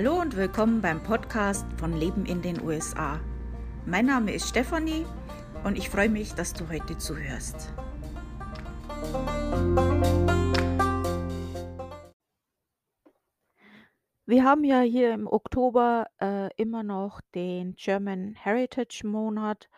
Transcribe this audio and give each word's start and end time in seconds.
Hallo 0.00 0.20
und 0.20 0.36
willkommen 0.36 0.80
beim 0.80 1.02
Podcast 1.02 1.66
von 1.76 1.92
Leben 1.92 2.24
in 2.24 2.40
den 2.40 2.62
USA. 2.62 3.18
Mein 3.84 4.06
Name 4.06 4.32
ist 4.32 4.48
Stefanie 4.48 5.04
und 5.64 5.76
ich 5.76 5.90
freue 5.90 6.08
mich, 6.08 6.34
dass 6.34 6.52
du 6.52 6.68
heute 6.68 6.96
zuhörst. 6.98 7.74
Wir 14.24 14.44
haben 14.44 14.62
ja 14.62 14.82
hier 14.82 15.12
im 15.14 15.26
Oktober 15.26 16.06
äh, 16.20 16.48
immer 16.54 16.84
noch 16.84 17.20
den 17.34 17.74
German 17.74 18.36
Heritage 18.36 19.04
Monat 19.04 19.68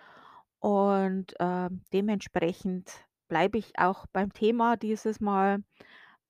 und 0.58 1.32
äh, 1.40 1.70
dementsprechend 1.94 2.92
bleibe 3.28 3.56
ich 3.56 3.78
auch 3.78 4.04
beim 4.12 4.34
Thema 4.34 4.76
dieses 4.76 5.18
Mal. 5.20 5.62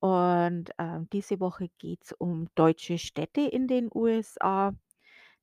Und 0.01 0.71
äh, 0.79 1.01
diese 1.12 1.41
Woche 1.41 1.69
geht 1.79 2.05
es 2.05 2.12
um 2.12 2.49
deutsche 2.55 2.99
Städte 2.99 3.43
in 3.43 3.68
den 3.68 3.91
USA. 3.95 4.75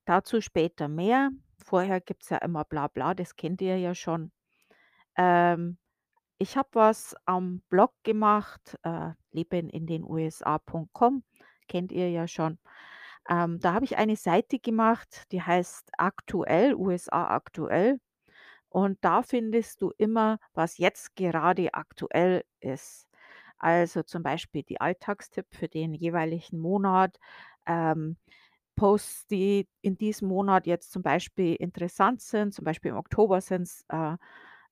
Dazu 0.04 0.40
später 0.40 0.88
mehr. 0.88 1.30
Vorher 1.64 2.00
gibt 2.00 2.24
es 2.24 2.30
ja 2.30 2.38
immer 2.38 2.64
bla 2.64 2.88
bla, 2.88 3.14
das 3.14 3.36
kennt 3.36 3.60
ihr 3.60 3.78
ja 3.78 3.94
schon. 3.94 4.32
Ähm, 5.16 5.78
ich 6.38 6.56
habe 6.56 6.68
was 6.72 7.16
am 7.24 7.62
Blog 7.68 7.92
gemacht, 8.04 8.78
äh, 8.84 9.10
lebenindenusa.com, 9.32 11.24
kennt 11.68 11.92
ihr 11.92 12.10
ja 12.10 12.28
schon. 12.28 12.58
Ähm, 13.28 13.60
da 13.60 13.74
habe 13.74 13.84
ich 13.84 13.98
eine 13.98 14.16
Seite 14.16 14.58
gemacht, 14.58 15.24
die 15.32 15.42
heißt 15.42 15.90
aktuell, 15.98 16.74
USA 16.74 17.26
aktuell. 17.28 18.00
Und 18.70 18.98
da 19.02 19.22
findest 19.22 19.82
du 19.82 19.92
immer, 19.98 20.38
was 20.54 20.78
jetzt 20.78 21.16
gerade 21.16 21.74
aktuell 21.74 22.44
ist. 22.60 23.07
Also 23.58 24.02
zum 24.02 24.22
Beispiel 24.22 24.62
die 24.62 24.80
Alltagstipp 24.80 25.46
für 25.52 25.68
den 25.68 25.94
jeweiligen 25.94 26.58
Monat. 26.58 27.18
Ähm, 27.66 28.16
Posts, 28.76 29.26
die 29.28 29.68
in 29.82 29.98
diesem 29.98 30.28
Monat 30.28 30.66
jetzt 30.66 30.92
zum 30.92 31.02
Beispiel 31.02 31.54
interessant 31.56 32.20
sind. 32.22 32.54
Zum 32.54 32.64
Beispiel 32.64 32.92
im 32.92 32.96
Oktober 32.96 33.40
sind 33.40 33.62
es 33.62 33.84
äh, 33.88 34.16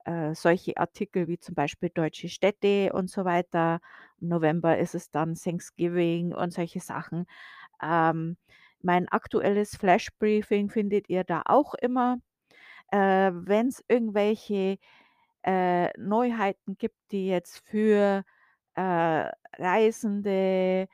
äh, 0.05 0.34
solche 0.34 0.77
Artikel 0.77 1.28
wie 1.28 1.38
zum 1.38 1.55
Beispiel 1.55 1.91
deutsche 1.91 2.28
Städte 2.28 2.92
und 2.92 3.10
so 3.10 3.25
weiter. 3.25 3.80
Im 4.20 4.28
November 4.28 4.78
ist 4.78 4.94
es 4.94 5.10
dann 5.10 5.34
Thanksgiving 5.34 6.32
und 6.34 6.53
solche 6.53 6.80
Sachen. 6.80 7.27
Ähm, 7.82 8.36
mein 8.82 9.08
aktuelles 9.08 9.77
Flash-Briefing 9.77 10.70
findet 10.70 11.08
ihr 11.10 11.25
da 11.25 11.42
auch 11.47 11.75
immer. 11.75 12.19
Äh, 12.92 13.32
Wenn 13.34 13.69
es 13.69 13.84
irgendwelche 13.88 14.78
äh, 15.44 15.91
Neuheiten 15.98 16.77
gibt, 16.78 16.98
die 17.12 17.28
jetzt 17.28 17.60
für 17.69 18.25
äh, 18.77 19.30
Reisende, 19.58 20.88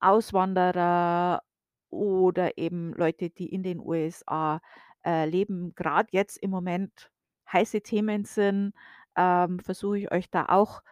Auswanderer 0.00 1.42
oder 1.90 2.58
eben 2.58 2.92
Leute, 2.94 3.30
die 3.30 3.48
in 3.52 3.62
den 3.62 3.80
USA 3.80 4.60
äh, 5.04 5.26
leben, 5.26 5.74
gerade 5.74 6.08
jetzt 6.12 6.38
im 6.38 6.50
Moment 6.50 7.10
heiße 7.52 7.80
Themen 7.82 8.24
sind, 8.24 8.74
ähm, 9.16 9.58
versuche 9.60 9.98
ich 9.98 10.12
euch 10.12 10.30
da 10.30 10.46
auch 10.48 10.82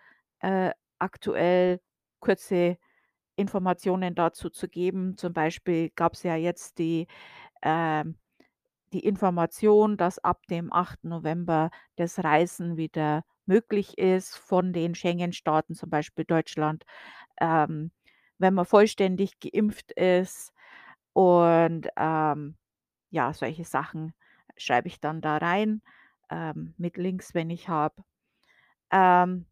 äh, 0.41 0.73
aktuell 0.99 1.81
kurze 2.21 2.79
Informationen 3.37 4.15
dazu 4.15 4.51
zu 4.51 4.69
geben. 4.69 5.17
Zum 5.17 5.33
Beispiel 5.33 5.91
gab 5.91 6.15
es 6.15 6.23
ja 6.23 6.37
jetzt 6.37 6.79
die 6.79 7.07
ähm, 7.63 8.17
die 8.93 9.05
Information, 9.05 9.97
dass 9.97 10.19
ab 10.19 10.47
dem 10.49 10.73
8. 10.73 11.05
November 11.05 11.71
das 11.97 12.23
Reisen 12.23 12.77
wieder 12.77 13.25
möglich 13.47 13.99
ist 13.99 14.37
von 14.37 14.73
den 14.73 14.95
Schengen-Staaten, 14.95 15.75
zum 15.75 15.91
Beispiel 15.91 16.25
Deutschland, 16.25 16.85
ähm, 17.41 17.91
wenn 18.39 18.55
man 18.55 18.67
vollständig 18.67 19.39
geimpft 19.41 19.93
ist. 19.93 20.53
Und 21.13 21.89
ähm, 21.97 22.57
ja, 23.11 23.33
solche 23.33 23.65
Sachen 23.65 24.15
schreibe 24.57 24.89
ich 24.89 25.01
dann 25.01 25.21
da 25.21 25.39
rein 25.39 25.83
ähm, 26.31 26.75
mit 26.77 26.97
Links, 26.97 27.35
wenn 27.35 27.51
ich 27.51 27.69
habe. 27.69 28.05
Ähm, 28.91 29.47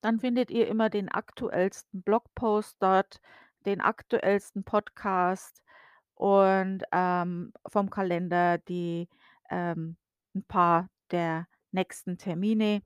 dann 0.00 0.20
findet 0.20 0.50
ihr 0.50 0.68
immer 0.68 0.88
den 0.90 1.08
aktuellsten 1.08 2.02
Blogpost 2.02 2.76
dort, 2.80 3.20
den 3.66 3.80
aktuellsten 3.80 4.64
Podcast 4.64 5.62
und 6.20 6.82
ähm, 6.92 7.50
vom 7.66 7.88
Kalender 7.88 8.58
die 8.58 9.08
ähm, 9.48 9.96
ein 10.34 10.44
paar 10.44 10.90
der 11.10 11.46
nächsten 11.72 12.18
Termine 12.18 12.82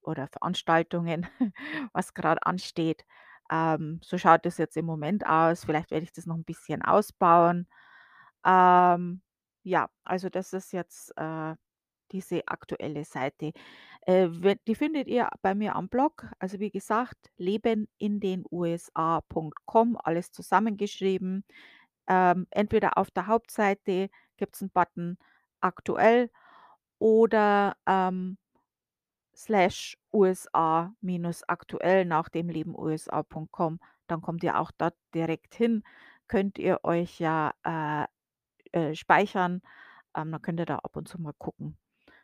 oder 0.00 0.28
Veranstaltungen, 0.28 1.26
was 1.92 2.14
gerade 2.14 2.46
ansteht. 2.46 3.04
Ähm, 3.50 4.00
so 4.02 4.16
schaut 4.16 4.46
es 4.46 4.56
jetzt 4.56 4.78
im 4.78 4.86
Moment 4.86 5.26
aus. 5.26 5.66
Vielleicht 5.66 5.90
werde 5.90 6.04
ich 6.04 6.12
das 6.12 6.24
noch 6.24 6.36
ein 6.36 6.44
bisschen 6.44 6.80
ausbauen. 6.80 7.68
Ähm, 8.46 9.20
ja, 9.62 9.90
also 10.04 10.30
das 10.30 10.54
ist 10.54 10.72
jetzt 10.72 11.12
äh, 11.18 11.54
diese 12.12 12.48
aktuelle 12.48 13.04
Seite. 13.04 13.52
Äh, 14.06 14.30
die 14.66 14.74
findet 14.74 15.06
ihr 15.06 15.28
bei 15.42 15.54
mir 15.54 15.76
am 15.76 15.90
Blog. 15.90 16.28
Also 16.38 16.60
wie 16.60 16.70
gesagt, 16.70 17.30
lebenindenusa.com, 17.36 19.98
alles 20.02 20.32
zusammengeschrieben. 20.32 21.44
Ähm, 22.10 22.48
entweder 22.50 22.98
auf 22.98 23.12
der 23.12 23.28
Hauptseite 23.28 24.10
gibt 24.36 24.56
es 24.56 24.62
einen 24.62 24.70
Button 24.70 25.16
aktuell 25.60 26.28
oder 26.98 27.76
ähm, 27.86 28.36
slash 29.36 29.96
USA 30.12 30.92
minus 31.00 31.48
aktuell 31.48 32.04
nach 32.04 32.28
dem 32.28 32.48
Leben 32.48 32.76
USA.com. 32.76 33.78
Dann 34.08 34.22
kommt 34.22 34.42
ihr 34.42 34.58
auch 34.58 34.72
dort 34.76 34.96
direkt 35.14 35.54
hin. 35.54 35.84
Könnt 36.26 36.58
ihr 36.58 36.80
euch 36.82 37.20
ja 37.20 37.52
äh, 37.64 38.06
äh, 38.72 38.94
speichern. 38.96 39.62
Ähm, 40.16 40.32
dann 40.32 40.42
könnt 40.42 40.58
ihr 40.58 40.66
da 40.66 40.76
ab 40.78 40.96
und 40.96 41.06
zu 41.08 41.20
mal 41.20 41.34
gucken. 41.38 41.78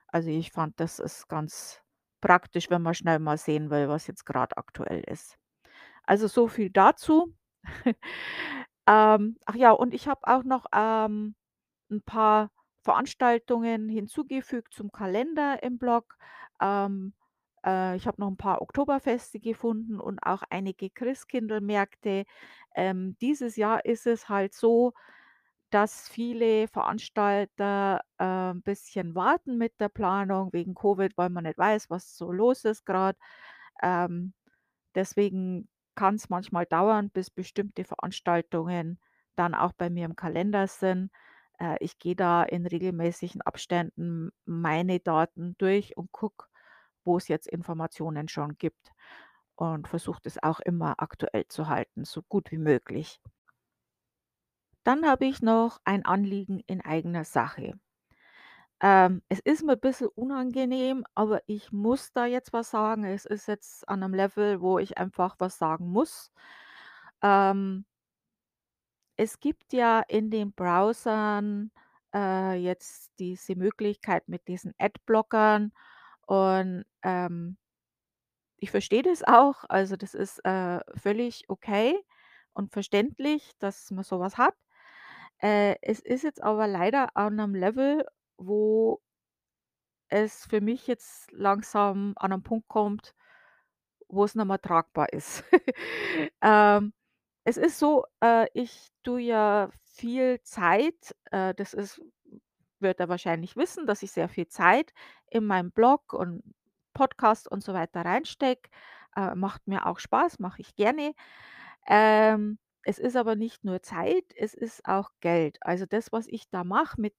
Also 0.08 0.30
ich 0.30 0.50
fand, 0.50 0.80
das 0.80 0.98
ist 0.98 1.28
ganz 1.28 1.80
praktisch, 2.20 2.70
wenn 2.70 2.82
man 2.82 2.94
schnell 2.94 3.20
mal 3.20 3.38
sehen 3.38 3.70
will, 3.70 3.88
was 3.88 4.08
jetzt 4.08 4.26
gerade 4.26 4.56
aktuell 4.56 5.02
ist. 5.06 5.38
Also 6.02 6.26
so 6.26 6.48
viel 6.48 6.70
dazu. 6.70 7.32
Ähm, 8.88 9.36
ach 9.46 9.54
ja, 9.56 9.72
und 9.72 9.94
ich 9.94 10.06
habe 10.08 10.20
auch 10.24 10.44
noch, 10.44 10.66
ähm, 10.74 11.34
'n 11.90 12.02
paar 12.02 12.50
Veranstaltungen 12.82 13.88
hinzugefügt 13.88 14.74
zum 14.74 14.92
Kalender 14.92 15.62
im 15.62 15.78
Blog. 15.78 16.16
Ähm, 16.62 17.14
äh, 17.66 17.96
ich 17.96 18.06
habe 18.06 18.20
noch 18.20 18.28
ein 18.28 18.36
paar 18.38 18.62
Oktoberfeste 18.62 19.40
gefunden 19.40 20.00
und 20.00 20.20
auch 20.24 20.42
einige 20.50 20.90
Christkindlmärkte. 20.90 22.24
Ähm, 22.76 23.16
dieses 23.20 23.56
Jahr 23.56 23.84
ist 23.84 24.06
es 24.06 24.28
halt 24.28 24.54
so, 24.54 24.92
dass 25.70 26.08
viele 26.08 26.68
Veranstalter, 26.68 28.00
äh, 28.18 28.24
'n 28.52 28.62
bisschen 28.62 29.14
warten 29.16 29.58
mit 29.58 29.80
der 29.80 29.88
Planung 29.90 30.52
wegen 30.52 30.74
Covid, 30.74 31.16
weil 31.18 31.30
man 31.30 31.44
nicht 31.44 31.58
weiß, 31.58 31.90
was 31.90 32.16
so 32.16 32.32
los 32.32 32.64
ist 32.64 32.86
grad. 32.86 33.16
Ähm, 33.82 34.34
deswegen 34.96 35.68
kann 35.96 36.16
es 36.16 36.30
manchmal 36.30 36.66
dauern, 36.66 37.10
bis 37.10 37.30
bestimmte 37.30 37.84
Veranstaltungen 37.84 39.00
dann 39.36 39.54
auch 39.54 39.72
bei 39.74 39.90
mir 39.90 40.06
im 40.06 40.16
Kalender 40.16 40.68
sind. 40.68 41.10
Äh, 41.60 41.76
ich 41.80 41.98
gehe 41.98 42.16
da 42.16 42.44
in 42.44 42.66
regelmäßigen 42.66 43.42
Abständen 43.42 44.30
meine 44.46 45.00
Daten 45.00 45.56
durch 45.58 45.96
und 45.96 46.12
gucke, 46.12 46.46
wo 47.04 47.18
es 47.18 47.28
jetzt 47.28 47.48
Informationen 47.48 48.28
schon 48.28 48.58
gibt 48.58 48.92
und 49.56 49.88
versuche 49.88 50.20
das 50.22 50.42
auch 50.42 50.60
immer 50.60 50.96
aktuell 50.98 51.46
zu 51.48 51.68
halten, 51.68 52.04
so 52.04 52.22
gut 52.22 52.50
wie 52.52 52.58
möglich. 52.58 53.20
Dann 54.84 55.04
habe 55.06 55.26
ich 55.26 55.42
noch 55.42 55.82
ein 55.84 56.06
Anliegen 56.06 56.60
in 56.60 56.80
eigener 56.80 57.26
Sache. 57.26 57.78
Ähm, 58.82 59.22
es 59.30 59.40
ist 59.40 59.62
mir 59.64 59.72
ein 59.72 59.80
bisschen 59.80 60.08
unangenehm, 60.08 61.04
aber 61.14 61.42
ich 61.46 61.72
muss 61.72 62.12
da 62.12 62.26
jetzt 62.26 62.52
was 62.52 62.70
sagen. 62.70 63.04
Es 63.04 63.24
ist 63.24 63.46
jetzt 63.48 63.88
an 63.88 64.02
einem 64.02 64.12
Level, 64.14 64.60
wo 64.60 64.78
ich 64.78 64.98
einfach 64.98 65.36
was 65.38 65.56
sagen 65.58 65.86
muss. 65.88 66.30
Ähm, 67.22 67.86
es 69.16 69.40
gibt 69.40 69.72
ja 69.72 70.00
in 70.08 70.30
den 70.30 70.52
Browsern, 70.52 71.70
äh, 72.14 72.54
jetzt 72.56 73.12
diese 73.18 73.56
Möglichkeit 73.56 74.28
mit 74.28 74.46
diesen 74.48 74.74
Adblockern 74.78 75.72
und, 76.26 76.84
ähm, 77.02 77.56
ich 78.58 78.70
verstehe 78.70 79.02
das 79.02 79.22
auch. 79.24 79.64
Also, 79.68 79.96
das 79.96 80.14
ist, 80.14 80.38
äh, 80.44 80.80
völlig 80.96 81.44
okay 81.48 81.98
und 82.54 82.72
verständlich, 82.72 83.52
dass 83.58 83.90
man 83.90 84.04
sowas 84.04 84.38
hat. 84.38 84.54
Äh, 85.42 85.76
es 85.82 86.00
ist 86.00 86.24
jetzt 86.24 86.42
aber 86.42 86.66
leider 86.68 87.16
an 87.16 87.38
einem 87.40 87.54
Level, 87.54 88.04
wo 88.38 89.00
es 90.10 90.46
für 90.46 90.60
mich 90.60 90.86
jetzt 90.86 91.30
langsam 91.32 92.12
an 92.16 92.30
'nen 92.30 92.42
Punkt 92.42 92.68
kommt, 92.68 93.14
wo 94.08 94.24
es 94.24 94.34
mehr 94.46 94.60
tragbar 94.60 95.12
ist. 95.12 95.44
Ähm, 96.42 96.92
es 97.44 97.56
ist 97.58 97.78
so, 97.78 98.04
äh, 98.22 98.46
ich 98.54 98.88
tue 99.04 99.22
ja 99.22 99.70
viel 99.84 100.40
Zeit, 100.42 101.16
äh, 101.32 101.54
das 101.54 101.74
ist 101.74 102.00
wird 102.80 103.00
er 103.00 103.08
wahrscheinlich 103.10 103.56
wissen, 103.56 103.86
dass 103.86 104.02
ich 104.04 104.12
sehr 104.12 104.28
viel 104.28 104.48
Zeit 104.48 104.92
in 105.30 105.46
meinem 105.46 105.72
Blog 105.72 106.12
und 106.14 106.42
Podcast 106.94 107.48
und 107.50 107.62
so 107.64 107.74
weiter 107.74 108.04
reinstecke. 108.04 108.70
Äh, 109.16 109.34
macht 109.36 109.66
mir 109.68 109.86
auch 109.86 109.98
Spaß, 110.00 110.38
mache 110.40 110.62
ich 110.62 110.76
gerne. 110.76 111.14
Ähm, 111.88 112.58
es 112.86 112.98
ist 113.00 113.16
aber 113.16 113.36
nicht 113.36 113.64
nur 113.64 113.82
Zeit, 113.82 114.24
es 114.36 114.54
ist 114.54 114.86
auch 114.86 115.10
Geld. 115.20 115.58
Also, 115.62 115.86
das, 115.86 116.12
was 116.12 116.26
ich 116.28 116.48
da 116.50 116.64
mache 116.64 117.00
mit 117.00 117.14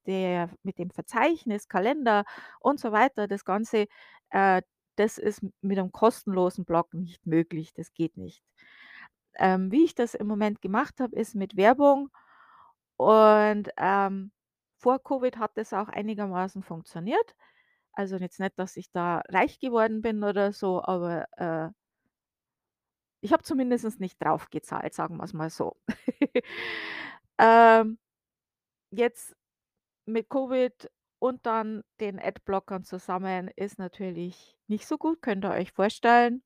mit 0.64 0.78
dem 0.80 0.92
Verzeichnis, 0.92 1.68
Kalender 1.70 2.26
und 2.62 2.80
so 2.80 2.92
weiter, 2.94 3.28
das 3.28 3.46
Ganze, 3.46 3.88
äh, 4.32 4.62
das 4.98 5.18
ist 5.20 5.44
mit 5.62 5.78
'nem 5.78 5.92
kostenlosen 5.92 6.66
Blog 6.66 6.94
nicht 6.96 7.26
möglich, 7.28 7.74
das 7.74 7.94
geht 7.94 8.18
nicht. 8.18 8.44
Ähm, 9.38 9.72
wie 9.72 9.86
ich 9.86 9.96
das 9.96 10.16
im 10.16 10.28
Moment 10.28 10.62
gemacht 10.62 11.00
habe, 11.02 11.16
ist 11.18 11.36
mit 11.36 11.58
Werbung 11.58 12.10
und, 12.98 13.70
ähm, 13.78 14.32
vor 14.80 15.04
Covid 15.04 15.38
hat 15.40 15.54
das 15.58 15.74
auch 15.74 15.90
einigermaßen 15.90 16.64
funktioniert. 16.64 17.36
Also, 17.94 18.18
jetzt 18.18 18.40
nicht, 18.42 18.60
dass 18.60 18.78
ich 18.78 18.92
da 18.92 19.22
reich 19.30 19.60
geworden 19.60 20.02
bin 20.04 20.24
oder 20.24 20.54
so, 20.54 20.84
aber, 20.84 21.28
äh 21.38 21.70
ich 23.22 23.34
habe 23.34 23.44
zumindest 23.44 24.00
nicht 24.00 24.22
draufgezahlt, 24.24 24.94
sagen 24.94 25.18
wir's 25.18 25.34
mal 25.34 25.50
so. 25.50 25.78
Ähm, 27.40 28.00
jetzt 28.92 29.36
mit 30.06 30.30
Covid 30.30 30.90
und 31.20 31.46
dann 31.46 31.84
den 32.00 32.20
Adblockern 32.20 32.84
zusammen 32.84 33.50
ist 33.56 33.80
natürlich 33.80 34.58
nicht 34.68 34.88
so 34.88 34.98
gut, 34.98 35.22
könnt 35.22 35.46
ihr 35.46 35.52
euch 35.52 35.72
vorstellen. 35.72 36.44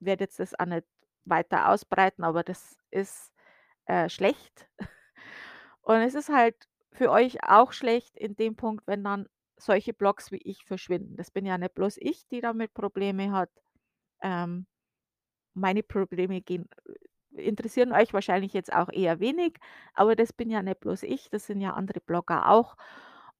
Werde 0.00 0.24
jetzt 0.24 0.40
das 0.40 0.58
auch 0.58 0.66
nicht 0.66 0.86
weiter 1.24 1.68
ausbreiten, 1.70 2.24
aber 2.24 2.42
das 2.44 2.76
ist, 2.90 3.32
äh, 3.86 4.08
schlecht. 4.08 4.68
Und 5.82 5.96
es 6.02 6.14
ist 6.14 6.28
halt 6.30 6.56
für 6.92 7.10
euch 7.10 7.42
auch 7.44 7.72
schlecht 7.72 8.16
in 8.16 8.36
dem 8.36 8.56
Punkt, 8.56 8.86
wenn 8.86 9.04
dann 9.04 9.28
solche 9.58 9.94
Blogs 9.94 10.32
wie 10.32 10.40
ich 10.44 10.64
verschwinden. 10.64 11.16
Das 11.16 11.30
bin 11.30 11.46
ja 11.46 11.58
nicht 11.58 11.74
bloß 11.74 11.96
ich, 11.98 12.26
die 12.28 12.40
damit 12.40 12.74
Probleme 12.74 13.32
hat. 13.32 13.50
Ähm, 14.22 14.66
meine 15.54 15.82
Probleme 15.82 16.40
gehen 16.42 16.68
äh, 17.36 17.42
interessieren 17.48 17.92
euch 17.92 18.12
wahrscheinlich 18.14 18.52
jetzt 18.54 18.72
auch 18.72 18.88
eher 18.92 19.20
wenig, 19.20 19.56
aber 19.94 20.16
das 20.16 20.32
bin 20.32 20.50
ja 20.50 20.62
nicht 20.62 20.80
bloß 20.80 21.04
ich, 21.04 21.30
das 21.30 21.46
sind 21.46 21.60
ja 21.60 21.72
andere 21.74 22.00
Blogger 22.00 22.50
auch. 22.50 22.76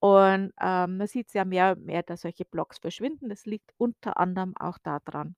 Und, 0.01 0.53
ähm, 0.61 0.97
man 0.99 1.07
sieht's 1.09 1.35
ja 1.35 1.45
mehr 1.45 1.73
und 1.77 1.85
mehr, 1.87 2.03
dass 2.03 2.23
solche 2.23 2.45
Blogs 2.47 2.79
verschwinden. 2.79 3.29
Das 3.29 3.45
liegt 3.47 3.73
unter 3.79 4.19
anderem 4.19 4.55
auch 4.59 4.79
da 4.79 4.99
dran. 5.01 5.37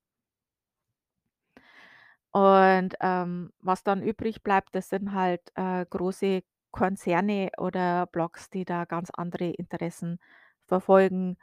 Und, 2.31 2.95
ähm, 3.01 3.51
was 3.59 3.83
dann 3.83 4.01
übrig 4.01 4.41
bleibt, 4.43 4.73
das 4.75 4.89
sind 4.89 5.13
halt, 5.13 5.41
äh, 5.55 5.85
große 5.87 6.41
Konzerne 6.71 7.51
oder 7.59 8.07
Blogs, 8.07 8.49
die 8.49 8.65
da 8.65 8.85
ganz 8.85 9.11
andere 9.11 9.45
Interessen 9.51 10.17
verfolgen, 10.65 11.37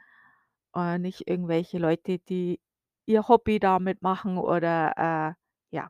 äh, 0.75 0.97
nicht 0.99 1.27
irgendwelche 1.29 1.77
Leute, 1.79 2.19
die 2.19 2.59
ihr 3.11 3.27
Hobby 3.27 3.59
damit 3.59 4.01
machen 4.03 4.37
oder, 4.37 4.93
äh, 5.71 5.75
ja, 5.75 5.89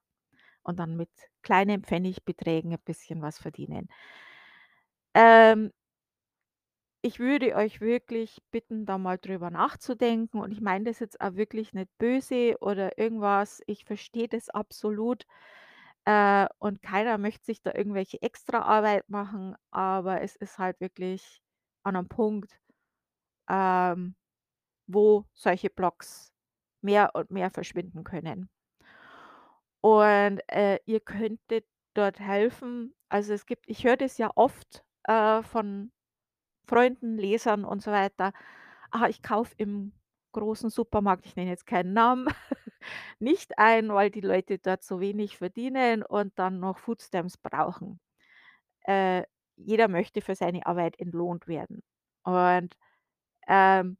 und 0.63 0.79
dann 0.79 0.97
mit 0.97 1.09
kleinen 1.43 1.83
Pfennigbeträgen 1.83 2.73
'n 2.73 2.79
bisschen 2.85 3.21
was 3.23 3.39
verdienen. 3.39 3.87
Ähm 5.15 5.71
ich 7.05 7.17
würde 7.19 7.55
euch 7.55 7.81
wirklich 7.81 8.43
bitten, 8.51 8.85
da 8.85 8.99
mal 8.99 9.17
drüber 9.17 9.49
nachzudenken 9.49 10.39
und 10.39 10.51
ich 10.51 10.61
meine 10.61 10.85
das 10.85 10.99
jetzt 10.99 11.19
auch 11.19 11.33
wirklich 11.35 11.73
nicht 11.73 11.89
böse 11.97 12.55
oder 12.61 12.95
irgendwas. 12.99 13.59
Ich 13.65 13.85
verstehe 13.85 14.27
das 14.27 14.49
absolut, 14.49 15.23
äh, 16.05 16.47
und 16.59 16.81
keiner 16.83 17.17
möchte 17.17 17.45
sich 17.45 17.61
da 17.63 17.73
irgendwelche 17.75 18.21
Extraarbeit 18.21 19.09
machen, 19.09 19.55
aber 19.71 20.21
es 20.21 20.35
ist 20.35 20.59
halt 20.59 20.79
wirklich 20.81 21.41
an 21.83 21.95
'nem 21.95 22.07
Punkt, 22.07 22.59
ähm, 23.49 24.15
wo 24.87 25.25
solche 25.33 25.69
Blogs 25.71 26.30
mehr 26.83 27.11
und 27.15 27.31
mehr 27.31 27.51
verschwinden 27.51 28.03
können. 28.03 28.49
Und, 29.81 30.41
äh, 30.47 30.79
ihr 30.85 30.99
könntet 30.99 31.65
dort 31.93 32.19
helfen. 32.19 32.93
Also, 33.09 33.33
es 33.33 33.45
gibt 33.45 33.65
ich 33.67 33.83
höre 33.83 33.97
das 33.97 34.17
ja 34.17 34.31
oft, 34.35 34.83
äh, 35.05 35.41
von 35.43 35.91
Freunden, 36.67 37.17
Lesern 37.17 37.65
und 37.65 37.81
so 37.83 37.91
weiter: 37.91 38.33
„Ah, 38.91 39.07
ich 39.09 39.21
kaufe 39.23 39.53
im 39.57 39.93
großen 40.33 40.69
Supermarkt“, 40.69 41.25
ich 41.27 41.35
nenne 41.37 41.51
jetzt 41.51 41.67
keinen 41.67 41.93
Namen, 41.93 42.27
nicht 43.19 43.57
ein, 43.59 43.89
weil 43.93 44.11
die 44.11 44.21
Leute 44.21 44.59
dort 44.59 44.83
so 44.83 44.99
wenig 45.01 45.37
verdienen 45.37 46.03
und 46.03 46.37
dann 46.39 46.59
noch 46.61 46.79
Foodstamps 46.79 47.37
brauchen. 47.37 47.99
Äh, 48.83 49.23
jeder 49.57 49.87
möchte 49.89 50.21
für 50.21 50.35
seine 50.35 50.65
Arbeit 50.67 50.99
entlohnt 50.99 51.47
werden. 51.47 51.83
Und, 52.25 52.75
ähm 53.47 53.97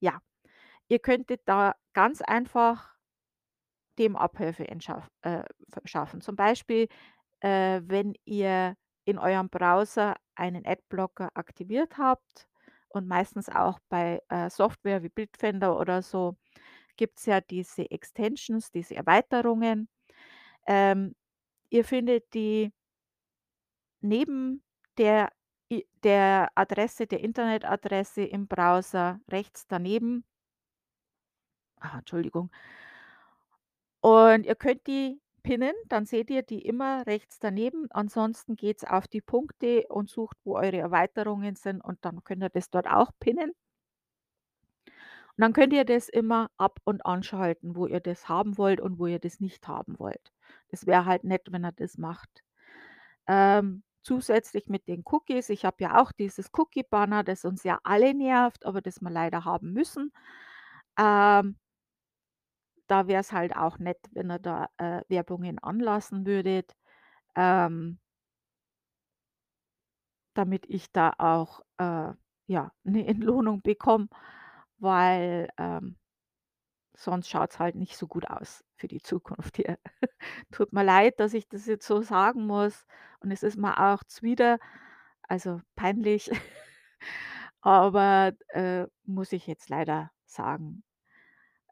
ja, 0.00 0.20
ihr 0.88 0.98
könntet 0.98 1.42
da 1.46 1.74
ganz 1.92 2.22
einfach 2.22 2.94
dem 3.98 4.16
Abhilfe 4.16 4.66
äh, 4.68 5.42
verschaffen. 5.70 6.20
Zum 6.20 6.36
Beispiel, 6.36 6.88
äh, 7.40 7.80
wenn 7.84 8.14
ihr 8.24 8.76
in 9.04 9.18
eurem 9.18 9.48
Browser 9.48 10.16
einen 10.34 10.66
Adblocker 10.66 11.30
aktiviert 11.34 11.98
habt 11.98 12.48
und 12.88 13.08
meistens 13.08 13.48
auch 13.48 13.78
bei, 13.88 14.20
äh, 14.28 14.50
Software 14.50 15.02
wie 15.02 15.08
Bitdefender 15.08 15.78
oder 15.78 16.02
so 16.02 16.36
gibt's 16.96 17.26
ja 17.26 17.40
diese 17.40 17.90
Extensions, 17.90 18.70
diese 18.70 18.96
Erweiterungen. 18.96 19.88
Ähm, 20.66 21.14
ihr 21.70 21.84
findet 21.84 22.34
die 22.34 22.72
neben 24.00 24.62
der 24.98 25.30
der 26.02 26.50
Adresse 26.54 27.06
der 27.06 27.20
Internetadresse 27.20 28.22
im 28.22 28.48
Browser 28.48 29.20
rechts 29.30 29.66
daneben. 29.66 30.24
Ah, 31.80 31.98
Entschuldigung. 31.98 32.50
Und 34.00 34.46
ihr 34.46 34.54
könnt 34.54 34.86
die 34.86 35.20
pinnen, 35.42 35.74
dann 35.88 36.04
seht 36.04 36.30
ihr 36.30 36.42
die 36.42 36.64
immer 36.64 37.06
rechts 37.06 37.38
daneben. 37.38 37.90
Ansonsten 37.90 38.56
geht's 38.56 38.84
auf 38.84 39.08
die 39.08 39.20
Punkte 39.20 39.86
und 39.88 40.10
sucht, 40.10 40.36
wo 40.44 40.56
eure 40.56 40.78
Erweiterungen 40.78 41.56
sind 41.56 41.80
und 41.80 42.04
dann 42.04 42.22
könnt 42.24 42.42
ihr 42.42 42.50
das 42.50 42.70
dort 42.70 42.86
auch 42.86 43.10
pinnen. 43.18 43.52
Und 45.38 45.42
dann 45.42 45.52
könnt 45.52 45.72
ihr 45.72 45.84
das 45.84 46.08
immer 46.08 46.50
ab 46.58 46.80
und 46.84 47.06
anschalten, 47.06 47.76
wo 47.76 47.86
ihr 47.86 48.00
das 48.00 48.28
haben 48.28 48.58
wollt 48.58 48.80
und 48.80 48.98
wo 48.98 49.06
ihr 49.06 49.20
das 49.20 49.40
nicht 49.40 49.66
haben 49.68 49.98
wollt. 49.98 50.32
Es 50.68 50.86
wäre 50.86 51.04
halt 51.04 51.24
nett, 51.24 51.50
wenn 51.50 51.64
ihr 51.64 51.72
das 51.72 51.96
macht. 51.96 52.42
Ähm, 53.26 53.84
zusätzlich 54.02 54.66
mit 54.68 54.88
den 54.88 55.02
Cookies 55.04 55.48
ich 55.50 55.64
habe 55.64 55.76
ja 55.80 56.00
auch 56.02 56.12
dieses 56.12 56.50
Cookie-Banner, 56.52 57.24
das 57.24 57.44
uns 57.44 57.62
ja 57.64 57.78
alle 57.84 58.14
nervt, 58.14 58.66
aber 58.66 58.80
das 58.80 59.00
wir 59.00 59.10
leider 59.10 59.44
haben 59.44 59.72
müssen. 59.72 60.12
Ähm 60.98 61.56
da 62.88 63.06
wär's 63.08 63.32
halt 63.32 63.56
auch 63.56 63.78
nett, 63.78 63.98
wenn 64.12 64.30
ihr 64.30 64.38
da, 64.40 64.68
äh, 64.78 65.02
Werbungen 65.08 65.58
anlassen 65.60 66.26
würdet, 66.26 66.74
ähm 67.36 67.98
damit 70.36 70.64
ich 70.68 70.90
da 70.92 71.12
auch, 71.18 71.60
äh, 71.78 72.12
ja, 72.46 72.72
'ne 72.84 73.06
Entlohnung 73.06 73.62
bekomme, 73.62 74.08
weil, 74.78 75.48
ähm 75.58 75.96
sonst 76.94 77.28
schaut's 77.28 77.58
halt 77.58 77.76
nicht 77.76 77.96
so 77.96 78.06
gut 78.08 78.28
aus 78.28 78.64
für 78.76 78.88
die 78.88 79.00
Zukunft 79.02 79.56
hier. 79.56 79.78
Tut 80.52 80.72
mir 80.72 80.84
leid, 80.84 81.20
dass 81.20 81.34
ich 81.34 81.48
das 81.48 81.66
jetzt 81.66 81.86
so 81.86 82.02
sagen 82.02 82.46
muss 82.46 82.86
und 83.20 83.30
es 83.32 83.42
ist 83.42 83.56
mir 83.58 83.78
auch 83.92 84.02
zuwider, 84.04 84.58
also 85.28 85.60
peinlich, 85.76 86.30
aber, 87.62 88.32
äh, 88.48 88.86
muss 89.04 89.32
ich 89.32 89.46
jetzt 89.46 89.68
leider 89.70 90.10
sagen. 90.26 90.82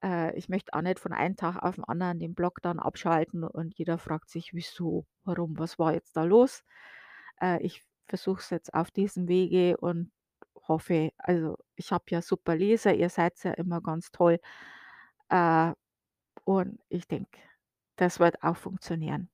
Äh, 0.07 0.37
ich 0.39 0.49
möchte 0.51 0.75
auch 0.75 0.83
nicht 0.83 1.01
von 1.01 1.13
einem 1.15 1.37
Tag 1.37 1.59
auf 1.63 1.79
'n 1.79 1.85
anderen 1.85 2.21
den 2.21 2.35
Blog 2.37 2.61
dann 2.63 2.81
abschalten 2.81 3.45
und 3.45 3.77
jeder 3.79 3.99
fragt 3.99 4.31
sich: 4.31 4.55
„Wieso? 4.55 5.07
Warum? 5.25 5.59
Was 5.59 5.79
war 5.81 5.95
jetzt 5.95 6.17
da 6.17 6.25
los?“ 6.25 6.65
Äh, 7.43 7.63
ich 7.65 7.83
versuche 8.09 8.41
es 8.43 8.51
jetzt 8.51 8.75
auf 8.75 8.91
diesem 8.93 9.29
Wege 9.29 9.77
und 9.79 10.13
hoffe 10.69 11.13
also, 11.19 11.59
ich 11.77 11.93
habe 11.93 12.05
ja 12.11 12.23
super 12.23 12.57
Leser, 12.57 12.95
ihr 12.95 13.11
seid 13.11 13.43
ja 13.45 13.53
immer 13.55 13.81
ganz 13.83 14.11
toll. 14.13 14.41
Äh, 15.31 15.73
und 16.45 16.81
ich 16.91 17.09
denke, 17.09 17.41
das 17.99 18.21
wird 18.21 18.43
auch 18.45 18.57
funktionieren. 18.59 19.31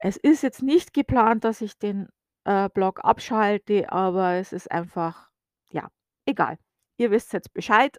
Es 0.00 0.16
ist 0.16 0.42
jetzt 0.42 0.62
nicht 0.62 0.92
geplant, 0.94 1.44
dass 1.44 1.60
ich 1.60 1.78
den, 1.78 2.08
äh, 2.44 2.68
Blog 2.68 3.00
abschalte, 3.04 3.90
aber 3.92 4.34
es 4.34 4.52
ist 4.52 4.70
einfach 4.70 5.30
ja, 5.70 5.88
egal. 6.24 6.58
Ihr 7.00 7.12
wisst 7.12 7.32
jetzt 7.32 7.54
Bescheid. 7.54 7.96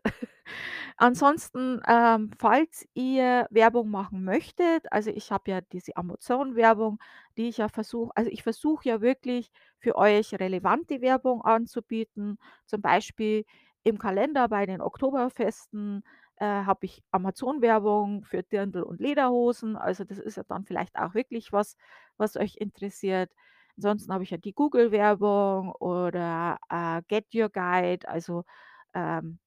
Ansonsten, 0.97 1.81
ähm, 1.87 2.31
falls 2.37 2.85
ihr 2.93 3.47
Werbung 3.49 3.89
machen 3.89 4.25
möchtet 4.25 4.91
also, 4.91 5.09
ich 5.11 5.31
habe 5.31 5.51
ja 5.51 5.61
diese 5.61 5.95
Amazon-Werbung, 5.95 6.99
die 7.37 7.47
ich 7.49 7.57
ja 7.59 7.69
versuche 7.69 8.11
also, 8.15 8.29
ich 8.29 8.43
versuche 8.43 8.89
ja 8.89 9.01
wirklich 9.01 9.51
für 9.79 9.95
euch 9.95 10.33
relevante 10.37 10.99
Werbung 11.01 11.41
anzubieten. 11.43 12.37
Zum 12.65 12.81
Beispiel 12.81 13.45
im 13.83 13.97
Kalender 13.99 14.49
bei 14.49 14.65
den 14.65 14.81
Oktoberfesten, 14.81 16.03
äh, 16.37 16.45
habe 16.45 16.85
ich 16.85 17.01
Amazon-Werbung 17.11 18.25
für 18.25 18.43
Dirndl 18.43 18.83
und 18.83 18.99
Lederhosen. 18.99 19.77
Also, 19.77 20.03
das 20.03 20.19
ist 20.19 20.35
ja 20.37 20.43
dann 20.47 20.65
vielleicht 20.65 20.97
auch 20.97 21.13
wirklich 21.13 21.53
was, 21.53 21.77
was 22.17 22.35
euch 22.37 22.57
interessiert. 22.57 23.31
Ansonsten 23.77 24.11
habe 24.13 24.23
ich 24.25 24.31
ja 24.31 24.37
die 24.37 24.53
Google-Werbung 24.53 25.71
oder, 25.73 26.59
äh, 26.69 27.01
Get 27.07 27.27
Your 27.33 27.49
Guide, 27.49 28.07
also, 28.09 28.43
ähm, 28.93 29.39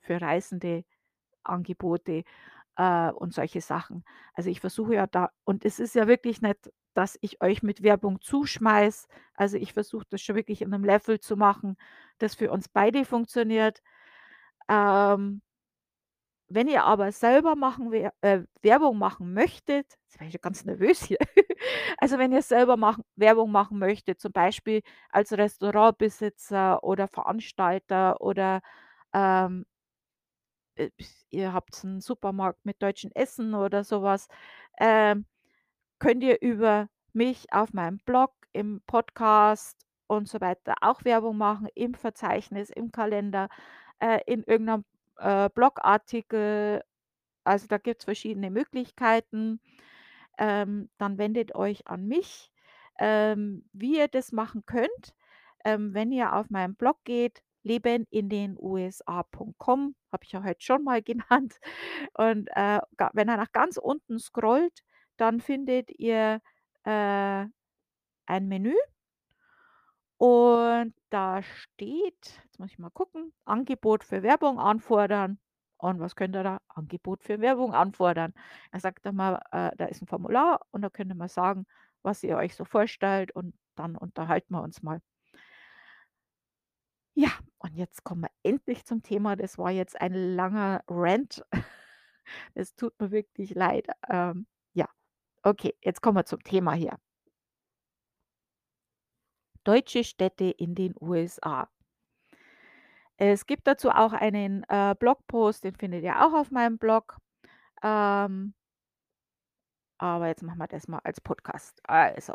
für 0.00 0.20
Reisende 0.20 0.84
Angebote. 1.44 2.24
äh, 2.78 3.10
und 3.12 3.34
solche 3.34 3.60
Sachen. 3.62 4.04
Also, 4.34 4.50
ich 4.50 4.60
versuche 4.60 4.94
ja 4.96 5.06
da 5.08 5.30
und 5.44 5.64
es 5.66 5.80
ist 5.80 5.94
ja 5.96 6.08
wirklich 6.08 6.42
nicht, 6.42 6.72
dass 6.94 7.18
ich 7.22 7.42
euch 7.42 7.62
mit 7.64 7.82
Werbung 7.84 8.20
zuschmeiße. 8.22 9.08
Also, 9.34 9.58
ich 9.58 9.72
versuche 9.74 10.06
das 10.10 10.22
schon 10.22 10.36
wirklich 10.36 10.62
in 10.62 10.70
'nem 10.70 10.84
Level 10.84 11.20
zu 11.20 11.36
machen, 11.38 11.76
das 12.18 12.34
für 12.36 12.50
uns 12.52 12.68
beide 12.68 13.04
funktioniert. 13.06 13.82
Ähm 14.70 15.42
wenn 16.48 16.68
ihr 16.68 16.84
aber 16.84 17.10
selber 17.12 17.56
machen 17.56 17.92
äh, 17.92 18.42
Werbung 18.62 18.98
machen 18.98 19.32
möchtet 19.34 19.86
jetzt 20.04 20.20
werde 20.20 20.26
ich 20.28 20.34
ja 20.34 20.40
ganz 20.42 20.64
nervös 20.64 21.02
hier. 21.02 21.18
Also, 21.98 22.18
wenn 22.18 22.32
ihr 22.32 22.42
selber 22.42 22.76
machen 22.76 23.02
Werbung 23.16 23.50
machen 23.50 23.78
möchtet, 23.78 24.20
zum 24.20 24.32
Beispiel 24.32 24.82
als 25.10 25.32
Restaurantbesitzer 25.32 26.82
oder 26.84 27.08
Veranstalter 27.08 28.20
oder, 28.20 28.60
ähm 29.14 29.64
äh, 30.78 30.90
ihr 31.30 31.52
habt 31.52 31.82
'n 31.84 32.00
Supermarkt 32.00 32.64
mit 32.64 32.82
deutschem 32.82 33.10
Essen 33.14 33.54
oder 33.54 33.84
so 33.84 34.02
was, 34.02 34.28
ähm, 34.78 35.26
könnt 36.00 36.22
ihr 36.24 36.40
über 36.42 36.88
mich 37.14 37.52
auf 37.52 37.72
meinem 37.74 37.98
Blog, 38.06 38.32
im 38.52 38.82
Podcast 38.86 39.78
und 40.08 40.28
so 40.28 40.40
weiter 40.40 40.74
auch 40.82 41.04
Werbung 41.04 41.38
machen, 41.38 41.68
im 41.74 41.94
Verzeichnis, 41.94 42.70
im 42.70 42.92
Kalender, 42.92 43.48
äh, 44.00 44.20
in 44.26 44.44
irgend 44.44 44.66
'nem, 44.68 44.84
äh, 45.18 45.50
Blogartikel. 45.50 46.82
Also, 47.44 47.66
da 47.68 47.78
gibt's 47.78 48.04
verschiedene 48.06 48.50
Möglichkeiten. 48.50 49.60
Ähm, 50.38 50.90
dann 50.98 51.18
wendet 51.18 51.54
euch 51.56 51.88
an 51.88 52.06
mich. 52.08 52.52
Ähm, 53.00 53.68
wie 53.74 53.98
ihr 53.98 54.08
das 54.08 54.32
machen 54.32 54.64
könnt, 54.66 55.14
ähm, 55.64 55.94
wenn 55.94 56.12
ihr 56.12 56.34
auf 56.34 56.50
meinen 56.50 56.76
Blog 56.76 56.98
geht, 57.04 57.42
lebenindenusa.com, 57.64 59.94
habe 60.12 60.24
ich 60.24 60.32
ja 60.32 60.42
heute 60.44 60.62
schon 60.64 60.84
mal 60.84 61.02
genannt. 61.02 61.58
Und, 62.14 62.48
äh, 62.56 62.80
wenn 63.14 63.28
ihr 63.30 63.36
nach 63.36 63.52
ganz 63.52 63.76
unten 63.78 64.18
scrollt, 64.18 64.80
dann 65.16 65.40
findet 65.40 65.90
ihr, 65.98 66.40
äh, 66.84 67.46
ein 68.26 68.48
Menü 68.48 68.74
und 70.20 70.94
da 71.10 71.42
steht 71.42 72.40
jetzt 72.44 72.58
muss 72.58 72.70
ich 72.70 72.78
mal 72.78 72.90
gucken, 72.90 73.32
Angebot 73.44 74.04
für 74.04 74.22
Werbung 74.22 74.58
anfordern. 74.58 75.38
Und 75.76 76.00
was 76.00 76.16
könnt 76.16 76.34
ihr 76.36 76.42
da? 76.44 76.58
Angebot 76.68 77.22
für 77.24 77.40
Werbung 77.40 77.74
anfordern. 77.74 78.32
Da 78.72 78.80
sagt 78.80 79.04
er 79.06 79.12
mal, 79.12 79.40
äh, 79.52 79.70
da 79.76 79.86
ist 79.86 80.02
'n 80.02 80.06
Formular 80.06 80.60
und 80.70 80.82
da 80.82 80.90
könnt 80.90 81.10
ihr 81.12 81.16
mal 81.16 81.28
sagen, 81.28 81.66
was 82.02 82.22
ihr 82.22 82.36
euch 82.36 82.54
so 82.54 82.64
vorstellt 82.64 83.32
und 83.34 83.54
dann 83.76 83.96
unterhalten 83.96 84.54
wir 84.54 84.62
uns 84.62 84.82
mal. 84.82 85.00
Ja, 87.16 87.30
und 87.58 87.76
jetzt 87.76 88.02
kommen 88.04 88.22
wir 88.22 88.30
endlich 88.42 88.84
zum 88.84 89.02
Thema. 89.02 89.36
Das 89.36 89.56
war 89.58 89.70
jetzt 89.70 90.00
ein 90.00 90.14
langer 90.14 90.82
Rant. 90.88 91.44
Es 92.54 92.74
tut 92.74 92.98
mir 92.98 93.10
wirklich 93.10 93.54
leid. 93.54 93.86
Ähm, 94.08 94.46
ja, 94.72 94.88
okay, 95.42 95.76
jetzt 95.82 96.00
kommen 96.00 96.16
wir 96.16 96.24
zum 96.24 96.42
Thema 96.42 96.72
hier. 96.72 96.98
Deutsche 99.62 100.04
Städte 100.04 100.44
in 100.44 100.74
den 100.74 100.94
USA. 101.00 101.68
Es 103.18 103.44
gibt 103.46 103.66
dazu 103.66 103.90
auch 103.90 104.14
einen, 104.14 104.64
äh, 104.70 104.94
Blogpost, 104.98 105.64
den 105.64 105.74
findet 105.74 106.02
ihr 106.02 106.24
auch 106.26 106.32
auf 106.32 106.50
meinem 106.50 106.78
Blog. 106.78 107.18
Ähm 107.82 108.54
aber 109.98 110.28
jetzt 110.28 110.42
machen 110.42 110.58
wir 110.58 110.66
das 110.66 110.88
mal 110.88 111.00
als 111.04 111.20
Podcast. 111.20 111.80
Also 111.88 112.34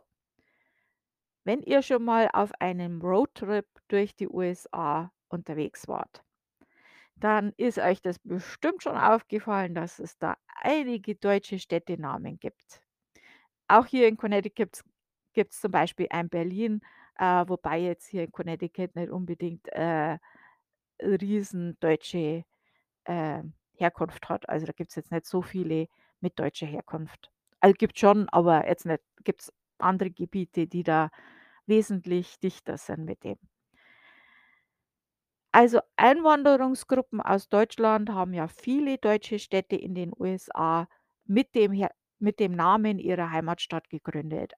wenn 1.46 1.62
ihr 1.64 1.82
schon 1.82 2.04
mal 2.06 2.30
auf 2.34 2.52
einem 2.60 3.02
Roadtrip 3.02 3.68
durch 3.88 4.16
die 4.16 4.30
USA 4.30 5.12
unterwegs 5.30 5.88
wart, 5.88 6.24
dann 7.16 7.54
ist 7.58 7.80
euch 7.80 8.02
das 8.02 8.20
bestimmt 8.20 8.84
schon 8.84 8.98
aufgefallen, 8.98 9.76
dass 9.76 10.00
es 10.00 10.18
da 10.18 10.38
einige 10.62 11.16
deutsche 11.16 11.60
Städtenamen 11.60 12.40
gibt. 12.40 12.82
Auch 13.68 13.86
hier 13.86 14.08
in 14.08 14.18
Connecticut 14.18 14.56
gibt's 14.56 14.84
gibt's 15.34 15.62
zum 15.62 15.72
Beispiel 15.72 16.08
ein 16.10 16.30
Berlin, 16.30 16.82
äh, 17.18 17.46
wobei 17.48 17.80
jetzt 17.80 18.08
hier 18.08 18.24
in 18.24 18.32
Connecticut 18.32 18.96
nicht 18.96 19.12
unbedingt, 19.12 19.68
äh, 19.70 20.18
riesen 21.02 21.78
deutsche, 21.80 22.46
ähm, 23.06 23.54
Herkunft 23.78 24.30
hat. 24.30 24.50
Also, 24.50 24.66
da 24.68 24.74
gibt's 24.74 24.96
jetzt 24.96 25.12
nicht 25.12 25.26
so 25.28 25.42
viele 25.42 25.88
mit 26.22 26.40
deutscher 26.40 26.68
Herkunft. 26.68 27.32
Also, 27.62 27.74
gibt's 27.78 28.00
schon, 28.02 28.30
aber 28.30 28.68
jetzt 28.68 28.86
nicht 28.86 29.02
gibt's 29.26 29.54
andere 29.82 30.12
Gebiete, 30.12 30.68
die 30.68 30.84
da 30.84 31.10
wesentlich 31.68 32.40
dichter 32.40 32.78
sind 32.78 33.06
mit 33.06 33.24
dem. 33.24 33.38
Also, 35.52 35.80
Einwanderungsgruppen 35.96 37.22
aus 37.22 37.50
Deutschland 37.50 38.10
haben 38.12 38.34
ja 38.34 38.48
viele 38.48 38.98
deutsche 39.00 39.40
Städte 39.40 39.76
in 39.76 39.96
den 39.96 40.12
USA 40.18 40.88
mit 41.26 41.56
dem 41.56 41.88
mit 42.22 42.40
dem 42.40 42.52
Namen 42.52 43.00
ihrer 43.00 43.32
Heimatstadt 43.32 43.90
gegründet. 43.90 44.54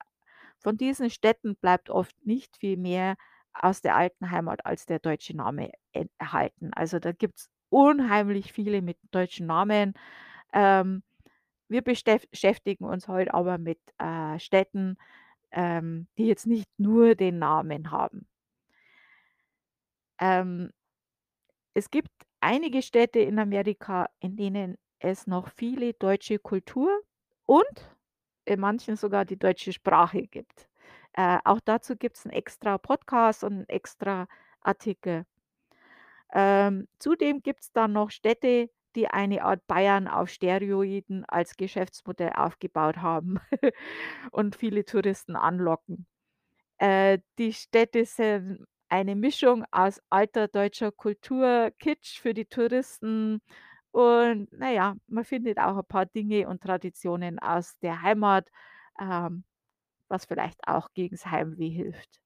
Von 0.60 0.78
diesen 0.78 1.10
Städten 1.10 1.56
bleibt 1.58 1.90
oft 1.90 2.16
nicht 2.26 2.58
viel 2.58 2.78
mehr 2.78 3.16
aus 3.54 3.82
der 3.82 3.96
alten 3.96 4.32
Heimat 4.32 4.66
als 4.66 4.86
der 4.86 5.00
deutsche 5.00 5.36
Name 5.38 5.72
en 5.94 6.10
erhalten. 6.18 6.72
Also, 6.74 7.00
da 7.00 7.12
gibt's 7.14 7.50
unheimlich 7.70 8.52
viele 8.54 8.82
mit 8.82 8.98
deutschen 9.12 9.48
Namen. 9.48 9.94
Ähm, 10.54 11.04
wir 11.72 11.84
bestäf 11.84 12.26
schäftigen 12.34 12.86
uns 12.86 13.08
heute 13.10 13.34
aber 13.36 13.58
mit, 13.60 13.80
äh, 14.00 14.40
Städten, 14.40 14.98
ähm, 15.52 16.08
die 16.18 16.28
jetzt 16.28 16.48
nicht 16.48 16.70
nur 16.80 17.16
den 17.16 17.40
Namen 17.40 17.92
haben. 17.92 18.28
Ähm 20.20 20.72
es 21.76 21.90
gibt 21.90 22.10
einige 22.42 22.82
Städte 22.82 23.20
in 23.20 23.40
Amerika, 23.40 24.10
in 24.20 24.36
denen 24.36 24.78
es 25.00 25.26
noch 25.28 25.48
viele 25.50 25.94
deutsche 25.94 26.38
Kultur 26.40 26.90
und 27.46 27.66
in 28.46 28.60
manchen 28.60 28.96
sogar 28.98 29.26
die 29.26 29.38
deutsche 29.40 29.72
Sprache 29.74 30.24
gibt. 30.28 30.68
Äh, 31.14 31.40
auch 31.46 31.60
dazu 31.64 31.96
gibt's 31.96 32.26
'n 32.26 32.32
extra 32.32 32.78
Podcast 32.78 33.44
und 33.44 33.54
'n 33.62 33.70
extra 33.70 34.28
Artikel. 34.62 35.26
Ähm, 36.34 36.88
zudem 37.00 37.42
gibt's 37.42 37.72
dann 37.74 37.94
noch 37.94 38.12
Städte, 38.12 38.70
die 38.96 39.08
eine 39.10 39.44
Art 39.44 39.66
Bayern 39.68 40.08
auf 40.08 40.30
Steroiden 40.30 41.26
als 41.28 41.58
Geschäftsmodell 41.58 42.34
aufgebaut 42.36 42.98
haben 42.98 43.40
und 44.32 44.56
viele 44.56 44.86
Touristen 44.86 45.36
anlocken. 45.36 46.08
Äh, 46.80 47.20
die 47.38 47.54
Städte 47.54 48.06
sind 48.06 48.66
eine 48.90 49.16
Mischung 49.16 49.66
aus 49.72 50.02
alter 50.10 50.48
deutscher 50.48 50.92
Kultur, 50.92 51.72
Kitsch 51.80 52.20
für 52.20 52.34
die 52.34 52.46
Touristen 52.46 53.42
und 53.92 54.50
na 54.52 54.72
ja, 54.72 54.96
man 55.08 55.26
findet 55.26 55.60
auch 55.60 55.78
'n 55.78 55.86
paar 55.88 56.06
Dinge 56.08 56.48
und 56.48 56.62
Traditionen 56.64 57.40
aus 57.40 57.78
der 57.80 58.02
Heimat, 58.02 58.50
ähm, 59.00 59.44
was 60.10 60.26
vielleicht 60.26 60.68
auch 60.68 60.90
gegens 60.96 61.28
Heimweh 61.28 61.70
hilft. 61.70 62.21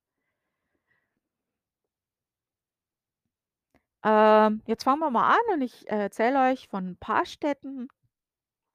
Ähm, 4.06 4.62
jetzt 4.68 4.86
fangen 4.86 5.02
wir 5.02 5.12
mal 5.12 5.32
an 5.34 5.56
und 5.56 5.62
ich 5.64 5.90
erzähle 5.90 6.52
euch 6.52 6.68
von 6.70 6.86
'n 6.92 6.98
paar 6.98 7.26
Städten. 7.26 7.90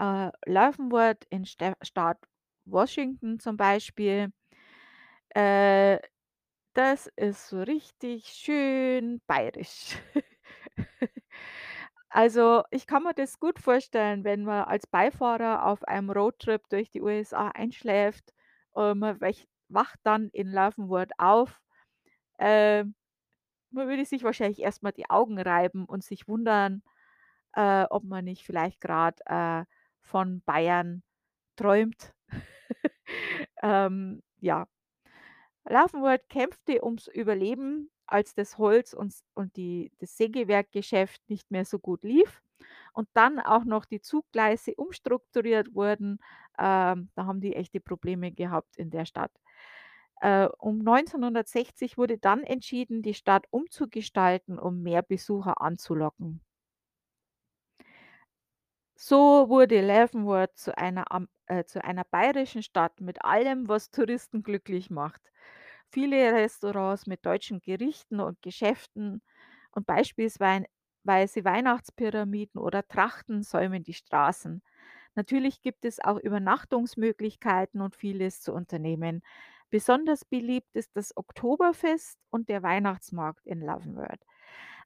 Äh, 0.01 0.31
Leavenworth 0.47 1.27
in 1.31 1.47
Stä 1.47 1.75
Staat 1.83 2.19
Washington 2.67 3.41
zum 3.41 3.57
Beispiel. 3.59 4.33
Äh, 5.35 5.99
das 6.75 7.09
ist 7.17 7.49
so 7.49 7.63
richtig 7.63 8.27
schön 8.29 9.21
bayerisch. 9.29 9.97
Also, 12.11 12.63
ich 12.71 12.87
kann 12.87 13.05
mir 13.05 13.15
das 13.15 13.39
gut 13.39 13.59
vorstellen, 13.61 14.25
wenn 14.25 14.45
man 14.45 14.65
als 14.65 14.87
Beifahrer 14.87 15.67
auf 15.67 15.85
einem 15.85 16.11
Roadtrip 16.11 16.63
durch 16.71 16.91
die 16.91 17.03
USA 17.03 17.49
einschläft 17.51 18.33
und 18.73 18.99
man 19.01 19.21
wacht 19.69 20.01
dann 20.03 20.29
in 20.33 20.49
Leavenworth 20.51 21.13
auf. 21.19 21.61
Ähm, 22.39 22.95
man 23.73 23.89
würde 23.89 24.05
sich 24.05 24.23
wahrscheinlich 24.25 24.61
erst 24.61 24.83
mal 24.83 24.93
die 24.93 25.11
Augen 25.11 25.39
reiben 25.41 25.85
und 25.87 26.05
sich 26.05 26.29
wundern, 26.29 26.83
äh, 27.55 27.85
ob 27.91 28.05
man 28.05 28.25
nicht 28.25 28.45
vielleicht 28.45 28.81
grad, 28.81 29.21
äh, 29.27 29.65
von 30.03 30.43
Bayern 30.45 31.03
träumt. 31.57 32.15
Ähm, 33.63 34.23
ja. 34.41 34.67
Leavenworth 35.65 36.29
kämpfte 36.29 36.83
ums 36.85 37.07
Überleben, 37.09 37.91
als 38.07 38.35
das 38.35 38.59
Holz 38.59 38.93
und 38.93 39.15
und 39.35 39.57
die 39.57 39.93
das 39.99 40.17
Sägewerkgeschäft 40.17 41.23
nicht 41.29 41.51
mehr 41.51 41.65
so 41.65 41.79
gut 41.79 42.03
lief 42.03 42.43
und 42.93 43.09
dann 43.15 43.39
auch 43.41 43.65
noch 43.65 43.85
die 43.87 44.01
Zuggleise 44.01 44.75
umstrukturiert 44.77 45.75
wurden. 45.75 46.19
Ähm, 46.59 47.11
da 47.15 47.27
haben 47.27 47.41
die 47.41 47.55
echte 47.57 47.81
Probleme 47.81 48.33
gehabt 48.33 48.77
in 48.77 48.91
der 48.91 49.05
Stadt. 49.07 49.33
Äh, 50.21 50.49
um 50.59 50.83
1960 50.83 51.99
wurde 51.99 52.19
dann 52.19 52.43
entschieden, 52.45 53.03
die 53.03 53.15
Stadt 53.15 53.47
umzugestalten, 53.51 54.59
um 54.59 54.83
mehr 54.83 55.03
Besucher 55.03 55.61
anzulocken. 55.61 56.41
So 58.99 59.49
wurde 59.49 59.81
Leavenworth 59.81 60.57
zu 60.57 60.77
einer 60.77 61.07
äh, 61.47 61.65
zu 61.65 61.83
einer 61.83 62.05
bayerischen 62.05 62.63
Stadt 62.63 63.01
mit 63.01 63.25
allem, 63.25 63.67
was 63.69 63.91
Touristen 63.91 64.43
glücklich 64.43 64.91
macht. 64.91 65.23
Viele 65.89 66.33
Restaurants 66.35 67.07
mit 67.07 67.25
deutschen 67.27 67.61
Gerichten 67.61 68.21
und 68.21 68.43
Geschäften 68.43 69.23
und 69.73 69.87
beispielswein 69.87 70.67
weise 71.05 71.45
Weihnachtspyramiden 71.45 72.61
oder 72.61 72.87
Trachten 72.87 73.43
säumen 73.43 73.83
die 73.85 73.95
Straßen. 73.95 74.63
Natürlich 75.17 75.63
gibt 75.63 75.85
es 75.85 75.99
auch 76.01 76.19
Übernachtungsmöglichkeiten 76.19 77.81
und 77.81 77.97
vieles 77.97 78.43
zu 78.43 78.53
unternehmen. 78.53 79.23
Besonders 79.71 80.25
beliebt 80.25 80.75
ist 80.75 80.97
das 80.97 81.17
Oktoberfest 81.17 82.19
und 82.31 82.49
der 82.49 82.63
Weihnachtsmarkt 82.63 83.47
in 83.47 83.61
Lovenwörth. 83.61 84.25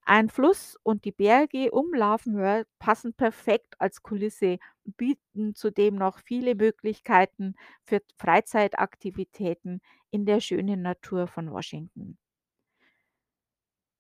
Ein 0.07 0.29
Fluss 0.29 0.77
und 0.83 1.07
die 1.07 1.13
Berge 1.13 1.71
um 1.71 1.95
Lovenwörth 1.95 2.69
passen 2.79 3.15
perfekt 3.15 3.75
als 3.81 4.03
Kulisse 4.03 4.59
und 4.85 4.97
bieten 4.99 5.55
zudem 5.55 5.95
noch 5.97 6.19
viele 6.19 6.55
Möglichkeiten 6.55 7.55
für 7.85 8.03
Freizeitaktivitäten 8.19 9.81
in 10.11 10.27
der 10.27 10.41
schönen 10.41 10.83
Natur 10.83 11.27
von 11.27 11.51
Washington. 11.51 12.19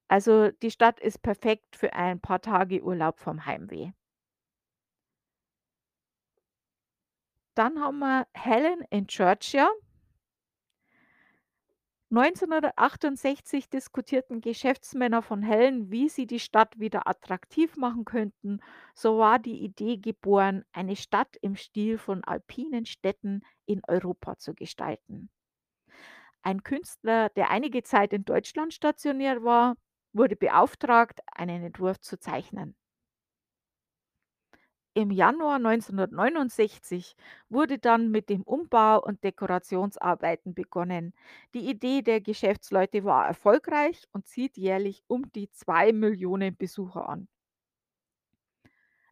Also 0.08 0.50
die 0.50 0.70
Stadt 0.70 1.00
ist 1.00 1.22
perfekt 1.22 1.76
für 1.76 1.94
ein 1.94 2.20
paar 2.20 2.42
Tage 2.42 2.82
Urlaub 2.82 3.18
vom 3.18 3.46
Heimweh. 3.46 3.92
Dann 7.54 7.80
haben 7.80 7.98
wir 8.00 8.26
Helen 8.34 8.84
in 8.90 9.06
Georgia. 9.06 9.70
1968 12.16 13.68
diskutierten 13.68 14.40
Geschäftsmänner 14.40 15.20
von 15.20 15.42
Helen, 15.42 15.90
wie 15.90 16.08
sie 16.08 16.26
die 16.28 16.38
Stadt 16.38 16.78
wieder 16.78 17.08
attraktiv 17.08 17.76
machen 17.76 18.04
könnten. 18.04 18.60
So 18.94 19.18
war 19.18 19.40
die 19.40 19.64
Idee 19.64 19.96
geboren, 19.96 20.64
eine 20.72 20.94
Stadt 20.94 21.36
im 21.40 21.56
Stil 21.56 21.98
von 21.98 22.22
alpinen 22.22 22.86
Städten 22.86 23.42
in 23.66 23.80
Europa 23.88 24.38
zu 24.38 24.54
gestalten. 24.54 25.28
Ein 26.42 26.62
Künstler, 26.62 27.30
der 27.30 27.50
einige 27.50 27.82
Zeit 27.82 28.12
in 28.12 28.24
Deutschland 28.24 28.72
stationiert 28.72 29.42
war, 29.42 29.74
wurde 30.12 30.36
beauftragt, 30.36 31.20
einen 31.32 31.64
Entwurf 31.64 32.00
zu 32.00 32.20
zeichnen. 32.20 32.76
Im 34.96 35.10
Januar 35.10 35.56
1969 35.56 37.16
wurde 37.48 37.80
dann 37.80 38.12
mit 38.12 38.28
dem 38.28 38.42
Umbau 38.42 39.02
und 39.02 39.24
Dekorationsarbeiten 39.24 40.54
begonnen. 40.54 41.14
Die 41.52 41.68
Idee 41.68 42.02
der 42.02 42.20
Geschäftsleute 42.20 43.02
war 43.02 43.26
erfolgreich 43.26 44.04
und 44.12 44.28
zieht 44.28 44.56
jährlich 44.56 45.02
um 45.08 45.32
die 45.32 45.50
2 45.50 45.92
Millionen 45.92 46.56
Besucher 46.56 47.08
an. 47.08 47.26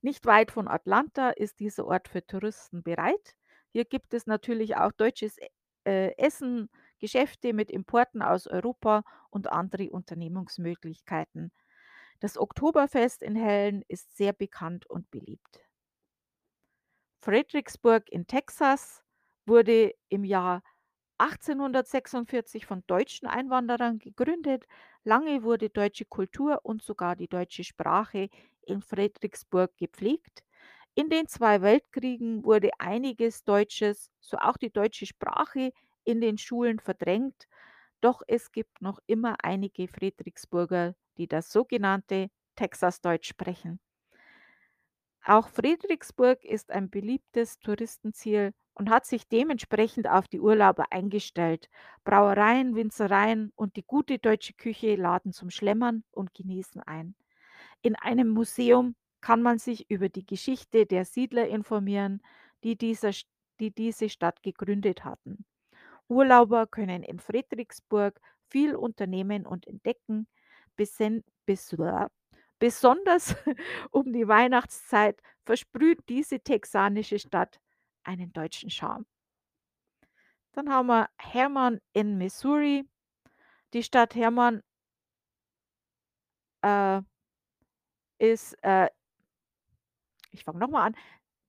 Nicht 0.03 0.25
weit 0.25 0.53
von 0.53 0.69
Atlanta 0.69 1.31
ist 1.31 1.59
dieser 1.59 1.85
Ort 1.87 2.07
für 2.09 2.25
Touristen 2.25 2.85
bereit. 2.85 3.37
Hier 3.73 3.85
gibt 3.85 4.15
es 4.15 4.27
natürlich 4.27 4.77
auch 4.77 4.93
deutsches 4.93 5.37
äh, 5.85 6.17
Essen, 6.17 6.69
Geschäfte 7.01 7.53
mit 7.53 7.73
Importen 7.73 8.23
aus 8.23 8.47
Europa 8.47 9.03
und 9.31 9.51
andere 9.51 9.91
Unternehmungsmöglichkeiten. 9.91 11.51
Das 12.21 12.39
Oktoberfest 12.39 13.23
in 13.23 13.35
Hellen 13.35 13.83
ist 13.89 14.17
sehr 14.17 14.33
bekannt 14.33 14.87
und 14.89 15.11
beliebt. 15.11 15.72
Fredericksburg 17.23 18.11
in 18.11 18.27
Texas 18.27 19.01
wurde 19.47 19.95
im 20.09 20.25
Jahr 20.25 20.63
1846 21.19 22.67
von 22.67 22.83
deutschen 22.89 23.29
Einwanderern 23.29 24.01
gegründet. 24.01 24.65
Lange 25.05 25.45
wurde 25.45 25.71
deutsche 25.71 26.05
Kultur 26.05 26.59
und 26.65 26.83
sogar 26.83 27.15
die 27.15 27.29
deutsche 27.29 27.63
Sprache 27.63 28.29
in 28.63 28.83
Fredericksburg 28.83 29.71
gepflegt. 29.77 30.43
In 30.97 31.11
den 31.11 31.29
zwei 31.29 31.63
Weltkriegen 31.63 32.45
wurde 32.45 32.71
einiges 32.81 33.45
Deutsches, 33.45 34.11
so 34.21 34.37
auch 34.39 34.57
die 34.57 34.73
deutsche 34.73 35.07
Sprache, 35.07 35.73
in 36.05 36.21
den 36.21 36.39
Schulen 36.39 36.81
verdrängt. 36.81 37.47
Doch 38.01 38.23
es 38.27 38.51
gibt 38.51 38.83
noch 38.83 38.99
immer 39.07 39.37
einige 39.45 39.87
Fredericksburger, 39.87 40.97
die 41.19 41.29
das 41.29 41.53
sogenannte 41.53 42.31
Texasdeutsch 42.57 43.29
sprechen. 43.29 43.81
Auch 45.25 45.49
Fredericksburg 45.49 46.45
ist 46.45 46.71
ein 46.71 46.91
beliebtes 46.91 47.61
Touristenziel 47.61 48.53
und 48.75 48.91
hat 48.91 49.07
sich 49.07 49.29
dementsprechend 49.29 50.09
auf 50.09 50.27
die 50.27 50.41
Urlauber 50.41 50.87
eingestellt. 50.91 51.69
Brauereien, 52.05 52.75
Winzereien 52.75 53.53
und 53.55 53.77
die 53.77 53.85
gute 53.85 54.19
deutsche 54.19 54.55
Küche 54.55 54.97
laden 54.97 55.33
zum 55.33 55.51
Schlemmern 55.51 56.03
und 56.11 56.35
Genießen 56.35 56.83
ein. 56.83 57.15
In 57.83 57.95
einem 57.97 58.31
Museum 58.31 58.97
kann 59.21 59.43
man 59.43 59.59
sich 59.59 59.89
über 59.91 60.09
die 60.09 60.27
Geschichte 60.27 60.87
der 60.87 61.05
Siedler 61.05 61.47
informieren, 61.47 62.21
die, 62.65 62.77
dieser, 62.77 63.13
die 63.61 63.71
diese 63.71 64.09
Stadt 64.09 64.43
gegründet 64.43 65.05
hatten. 65.05 65.45
Urlauber 66.09 66.67
können 66.67 67.05
in 67.05 67.21
Fredericksburg 67.21 68.21
viel 68.49 68.75
unternehmen 68.75 69.47
und 69.47 69.67
entdecken. 69.69 70.27
Besen, 70.77 71.23
besonders 72.63 73.35
um 73.91 74.13
die 74.13 74.29
Weihnachtszeit 74.29 75.21
versprüht 75.43 76.09
diese 76.09 76.39
texanische 76.39 77.19
Stadt 77.19 77.61
einen 78.05 78.33
deutschen 78.33 78.71
Charme. 78.71 79.05
Dann 80.53 80.71
haben 80.71 80.87
wir 80.87 81.09
Hermann 81.19 81.81
in 81.93 82.19
Missouri. 82.19 82.89
Die 83.73 83.83
Stadt 83.83 84.15
Hermann 84.15 84.63
äh, 86.63 87.03
ist, 88.19 88.53
äh, 88.63 88.89
ich 90.31 90.45
fange 90.45 90.61
nochmal 90.61 90.87
an, 90.87 90.97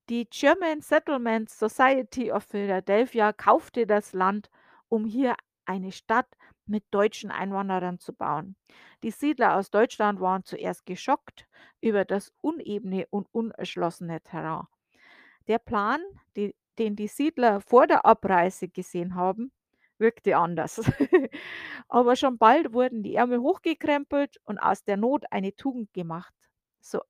die 0.10 0.28
German 0.28 0.82
Settlement 0.82 1.47
Society 1.47 2.32
of 2.32 2.43
Philadelphia 2.45 3.34
kaufte 3.34 3.86
das 3.86 4.13
Land, 4.13 4.49
um 4.89 5.06
hier 5.06 5.36
eine 5.65 5.91
Stadt 5.91 6.28
mit 6.65 6.86
deutschen 6.91 7.32
Einwanderern 7.32 7.99
zu 7.99 8.13
bauen. 8.13 8.56
Die 9.04 9.12
Siedler 9.12 9.58
aus 9.58 9.71
Deutschland 9.71 10.19
waren 10.19 10.43
zuerst 10.43 10.86
geschockt 10.86 11.47
über 11.82 12.06
das 12.06 12.32
unebene 12.41 13.06
und 13.10 13.28
unerschlossene 13.32 14.21
Terrain. 14.21 14.67
Der 15.47 15.60
Plan, 15.60 16.02
die, 16.36 16.56
den 16.80 16.95
die 16.95 17.08
Siedler 17.08 17.62
vor 17.62 17.88
der 17.88 18.06
Abreise 18.06 18.69
gesehen 18.69 19.15
haben, 19.15 19.52
wirkte 19.97 20.38
anders. 20.38 20.82
Aber 21.88 22.15
schon 22.15 22.38
bald 22.38 22.73
wurden 22.73 23.04
die 23.04 23.15
Ärmel 23.15 23.39
hochgekrempelt 23.39 24.38
und 24.45 24.60
aus 24.60 24.84
der 24.84 24.97
Not 24.97 25.26
eine 25.32 25.56
Tugend 25.56 25.93
gemacht. 25.93 26.34
So 26.80 27.02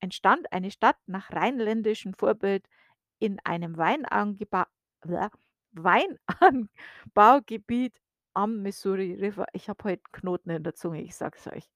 entstand 0.00 0.52
eine 0.52 0.70
Stadt 0.70 0.96
nach 1.06 1.30
rheinländischem 1.32 2.14
Vorbild 2.14 2.66
in 3.18 3.38
einem 3.44 3.76
Weinangebau 3.76 4.64
Weinanbaugebiet 5.72 7.94
am 8.34 8.62
Missouri 8.62 9.14
River. 9.14 9.46
Ich 9.52 9.68
habe 9.68 9.84
heute 9.84 10.02
Knoten 10.12 10.50
in 10.50 10.62
der 10.62 10.74
Zunge, 10.74 11.02
ich 11.02 11.16
sag's 11.16 11.46
euch. 11.46 11.70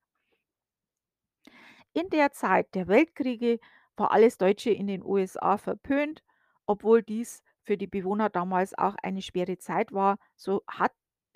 In 1.93 2.09
der 2.11 2.33
Zeit 2.33 2.75
der 2.75 2.88
Weltkriege 2.88 3.59
war 3.97 4.12
alles 4.12 4.38
Deutsche 4.38 4.71
in 4.71 4.87
den 4.87 5.05
USA 5.05 5.59
verpönt, 5.59 6.23
obwohl 6.67 7.03
dies 7.03 7.43
für 7.62 7.77
die 7.77 7.87
Bewohner 7.87 8.31
damals 8.31 8.77
auch 8.77 8.97
eine 9.03 9.23
schwere 9.23 9.59
Zeit 9.59 9.93
war, 9.93 10.19
so 10.37 10.62
hat 10.67 10.93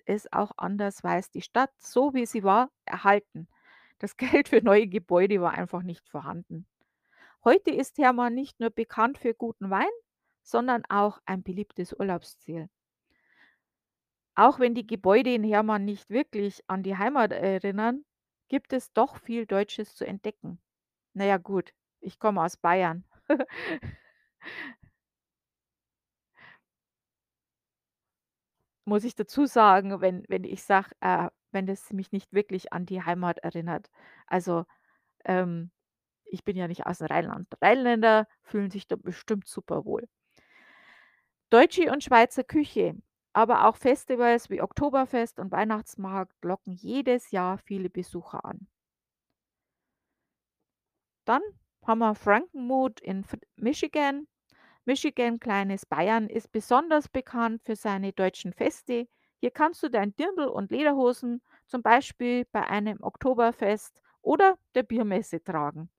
es 0.07 0.33
auch 0.33 0.53
andersweise 0.57 1.31
die 1.33 1.43
Stadt, 1.43 1.71
so 1.79 2.15
wie 2.15 2.27
sie 2.27 2.43
war, 2.43 2.71
erhalten. 2.85 3.49
Das 3.99 4.17
Geld 4.17 4.49
für 4.49 4.63
neue 4.63 4.87
Gebäude 4.87 5.41
war 5.41 5.53
einfach 5.53 5.83
nicht 5.83 6.09
vorhanden. 6.09 6.67
Heute 7.45 7.71
ist 7.71 7.99
Hermann 7.99 8.35
nicht 8.35 8.59
nur 8.61 8.71
bekannt 8.71 9.19
für 9.19 9.35
guten 9.35 9.71
Wein, 9.71 9.87
sondern 10.43 10.85
auch 10.89 11.21
ein 11.27 11.43
beliebtes 11.43 11.93
Urlaubsziel. 11.93 12.69
Auch 14.39 14.59
wenn 14.61 14.75
die 14.75 14.87
Gebäude 14.87 15.33
in 15.35 15.43
Hermann 15.45 15.87
nicht 15.87 16.11
wirklich 16.11 16.63
an 16.69 16.83
die 16.83 16.97
Heimat 16.99 17.33
erinnern, 17.33 18.05
gibt 18.49 18.75
es 18.75 18.93
doch 18.93 19.17
viel 19.17 19.47
Deutsches 19.47 19.95
zu 19.97 20.07
entdecken. 20.07 20.61
Na 21.15 21.25
ja, 21.27 21.39
gut, 21.39 21.73
ich 22.01 22.19
komme 22.19 22.43
aus 22.45 22.57
Bayern. 22.59 23.05
Muss 28.89 29.03
ich 29.05 29.17
dazu 29.17 29.47
sagen, 29.47 30.01
wenn 30.01 30.25
wenn 30.29 30.45
ich 30.45 30.63
sage, 30.63 30.91
äh, 31.01 31.29
wenn 31.51 31.67
das 31.67 31.93
mich 31.93 32.13
nicht 32.13 32.33
wirklich 32.33 32.73
an 32.73 32.87
die 32.87 33.03
Heimat 33.03 33.39
erinnert. 33.39 33.91
Also, 34.29 34.65
ähm, 35.25 35.71
ich 36.25 36.45
bin 36.45 36.57
ja 36.57 36.69
nicht 36.69 36.87
aus'm 36.87 37.11
Rheinland. 37.11 37.49
Rheinländer 37.63 38.29
fühlen 38.43 38.71
sich 38.71 38.89
da 38.89 38.97
bestimmt 38.97 39.49
super 39.49 39.85
wohl. 39.87 40.09
Deutsche 41.53 41.91
und 41.93 42.03
Schweizer 42.03 42.43
Küche, 42.45 42.97
aber 43.37 43.67
auch 43.67 43.77
Festivals 43.77 44.49
wie 44.49 44.63
Oktoberfest 44.63 45.39
und 45.39 45.53
Weihnachtsmarkt 45.53 46.43
locken 46.43 46.73
jedes 46.73 47.33
Jahr 47.33 47.59
viele 47.59 47.91
Besucher 47.91 48.43
an. 48.47 48.67
Dann 51.27 51.43
haben 51.87 51.99
wir 51.99 52.15
Frankenmuth 52.15 52.99
in 53.01 53.27
Michigan. 53.57 54.27
Michigan, 54.87 55.39
kleines 55.39 55.85
Bayern, 55.85 56.31
ist 56.31 56.51
besonders 56.51 57.11
bekannt 57.11 57.61
für 57.63 57.77
seine 57.77 58.15
deutschen 58.15 58.55
Feste. 58.55 59.07
Hier 59.41 59.51
kannst 59.51 59.83
du 59.83 59.91
dein 59.91 60.17
Dirndl 60.17 60.47
und 60.47 60.71
Lederhosen 60.71 61.43
zum 61.67 61.83
Beispiel 61.83 62.47
bei 62.53 62.67
einem 62.67 63.03
Oktoberfest 63.03 64.01
oder 64.23 64.57
der 64.75 64.83
Biermesse 64.83 65.45
tragen. 65.45 65.91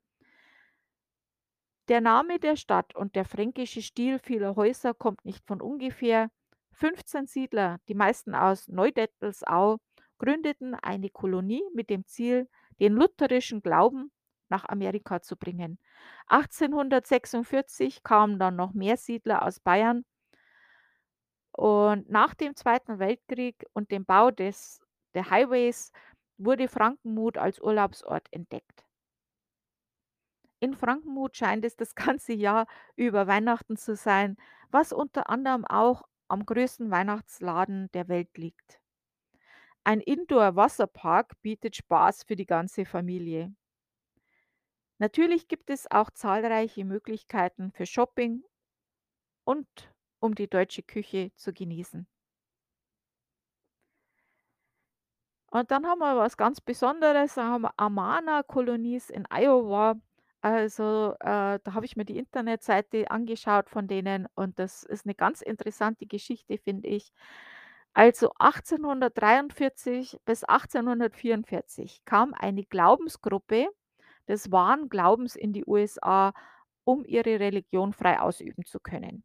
Der 1.86 2.00
Name 2.00 2.40
der 2.40 2.56
Stadt 2.56 2.96
und 2.96 3.14
der 3.14 3.24
fränkische 3.24 3.80
Stil 3.80 4.18
vieler 4.18 4.56
Häuser 4.56 4.92
kommt 4.92 5.24
nicht 5.24 5.46
von 5.46 5.60
ungefähr. 5.60 6.32
15 6.78 7.26
Siedler, 7.26 7.78
die 7.88 7.94
meisten 7.94 8.34
aus 8.34 8.68
Neudettelsau, 8.68 9.78
gründeten 10.18 10.74
eine 10.76 11.10
Kolonie 11.10 11.62
mit 11.74 11.90
dem 11.90 12.06
Ziel, 12.06 12.48
den 12.80 12.92
lutherischen 12.92 13.62
Glauben 13.62 14.12
nach 14.48 14.64
Amerika 14.68 15.20
zu 15.20 15.36
bringen. 15.36 15.78
1846 16.28 18.02
kamen 18.04 18.38
dann 18.38 18.54
noch 18.54 18.74
mehr 18.74 18.96
Siedler 18.96 19.42
aus 19.42 19.58
Bayern 19.58 20.04
und 21.52 22.08
nach 22.08 22.34
dem 22.34 22.54
Zweiten 22.54 23.00
Weltkrieg 23.00 23.66
und 23.72 23.90
dem 23.90 24.04
Bau 24.04 24.30
des 24.30 24.80
der 25.14 25.30
Highways 25.30 25.90
wurde 26.36 26.68
Frankenmuth 26.68 27.38
als 27.38 27.60
Urlaubsort 27.60 28.28
entdeckt. 28.30 28.84
In 30.60 30.74
Frankenmuth 30.74 31.36
scheint 31.36 31.64
es 31.64 31.74
das 31.74 31.94
ganze 31.96 32.34
Jahr 32.34 32.66
über 32.94 33.26
Weihnachten 33.26 33.76
zu 33.76 33.96
sein, 33.96 34.36
was 34.70 34.92
unter 34.92 35.28
anderem 35.28 35.64
auch 35.64 36.07
am 36.28 36.46
größten 36.46 36.90
Weihnachtsladen 36.90 37.90
der 37.92 38.08
Welt 38.08 38.36
liegt. 38.36 38.80
Ein 39.84 40.00
Indoor-Wasserpark 40.00 41.40
bietet 41.42 41.76
Spaß 41.76 42.24
für 42.24 42.36
die 42.36 42.46
ganze 42.46 42.84
Familie. 42.84 43.54
Natürlich 44.98 45.48
gibt 45.48 45.70
es 45.70 45.90
auch 45.90 46.10
zahlreiche 46.10 46.84
Möglichkeiten 46.84 47.72
für 47.72 47.86
Shopping 47.86 48.44
und 49.44 49.66
um 50.20 50.34
die 50.34 50.48
deutsche 50.48 50.82
Küche 50.82 51.32
zu 51.36 51.52
genießen. 51.52 52.06
Und 55.50 55.70
dann 55.70 55.86
haben 55.86 56.00
wir 56.00 56.16
was 56.16 56.36
ganz 56.36 56.60
Besonderes, 56.60 57.34
da 57.34 57.44
haben 57.44 57.62
wir 57.62 57.72
Amana-Kolonies 57.78 59.08
in 59.08 59.24
Iowa. 59.30 59.98
Also, 60.44 61.14
äh, 61.20 61.58
da 61.64 61.74
habe 61.74 61.84
ich 61.84 61.96
mir 61.96 62.04
die 62.04 62.16
Internetseite 62.18 63.10
angeschaut 63.10 63.68
von 63.70 63.88
denen 63.88 64.26
und 64.34 64.58
das 64.60 64.84
ist 64.84 65.04
eine 65.04 65.14
ganz 65.16 65.42
interessante 65.42 66.06
Geschichte, 66.06 66.58
finde 66.58 66.88
ich. 66.88 67.12
Also 67.94 68.30
1843 68.38 70.20
bis 70.24 70.44
1844 70.44 72.04
kam 72.04 72.34
eine 72.34 72.64
Glaubensgruppe 72.64 73.68
des 74.28 74.52
wahren 74.52 74.88
Glaubens 74.88 75.34
in 75.36 75.52
die 75.52 75.64
USA, 75.66 76.32
um 76.84 77.04
ihre 77.04 77.40
Religion 77.40 77.92
frei 77.92 78.20
ausüben 78.20 78.64
zu 78.64 78.78
können. 78.80 79.24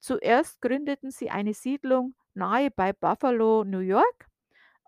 Zuerst 0.00 0.60
gründeten 0.60 1.10
sie 1.10 1.30
eine 1.30 1.54
Siedlung 1.54 2.14
nahe 2.34 2.70
bei 2.70 2.92
Buffalo, 2.92 3.64
New 3.64 3.80
York 3.80 4.28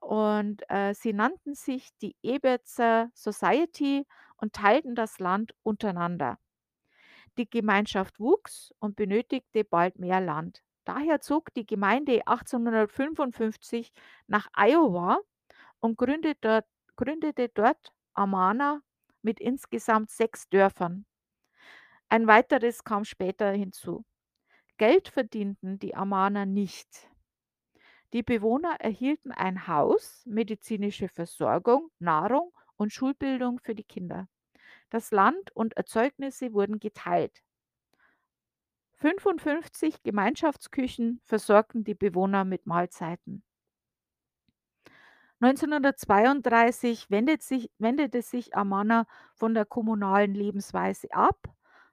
und, 0.01 0.62
äh, 0.70 0.94
sie 0.94 1.12
nannten 1.12 1.55
sich 1.55 1.90
die 2.03 2.16
Eberzer 2.23 3.11
Society 3.14 4.07
und 4.40 4.53
teilten 4.55 4.94
das 4.94 5.18
Land 5.18 5.55
untereinander. 5.62 6.38
Die 7.38 7.48
Gemeinschaft 7.48 8.18
wuchs 8.18 8.72
und 8.81 8.96
benötigte 8.96 9.64
bald 9.64 9.98
mehr 9.98 10.20
Land. 10.20 10.62
Daher 10.85 11.20
zog 11.20 11.53
die 11.55 11.66
Gemeinde 11.66 12.26
1855 12.26 13.92
nach 14.26 14.48
Iowa 14.57 15.20
und 15.81 15.96
gründet 15.96 16.38
dort 16.40 16.66
gründete 16.96 17.48
dort 17.48 17.92
Amana 18.14 18.83
mit 19.22 19.40
insgesamt 19.40 20.11
6 20.11 20.48
Dörfern. 20.48 21.07
Ein 22.09 22.26
weiteres 22.26 22.85
kam 22.85 23.05
später 23.05 23.53
hinzu. 23.53 24.05
Geld 24.76 25.09
verdienten 25.09 25.79
die 25.79 25.94
Amaner 25.94 26.46
nicht. 26.46 27.09
Die 28.12 28.22
Bewohner 28.22 28.76
erhielten 28.81 29.31
ein 29.31 29.68
Haus, 29.68 30.24
medizinische 30.26 31.09
Versorgung, 31.09 31.90
Nahrung 32.00 32.53
und 32.80 32.92
Schulbildung 32.94 33.60
für 33.60 33.74
die 33.74 33.84
Kinder. 33.84 34.26
Das 34.88 35.10
Land 35.10 35.54
und 35.54 35.76
Erzeugnisse 35.76 36.54
wurden 36.54 36.80
geteilt. 36.80 37.42
55 38.94 40.02
Gemeinschaftsküchen 40.02 41.20
versorgten 41.26 41.84
die 41.84 41.94
Bewohner 41.94 42.44
mit 42.46 42.66
Mahlzeiten. 42.66 43.42
1932 45.40 47.10
wendet 47.10 47.42
sich, 47.42 47.70
wendete 47.78 48.22
sich 48.22 48.56
Amana 48.56 49.06
von 49.34 49.52
der 49.52 49.66
kommunalen 49.66 50.34
Lebensweise 50.34 51.08
ab, 51.12 51.48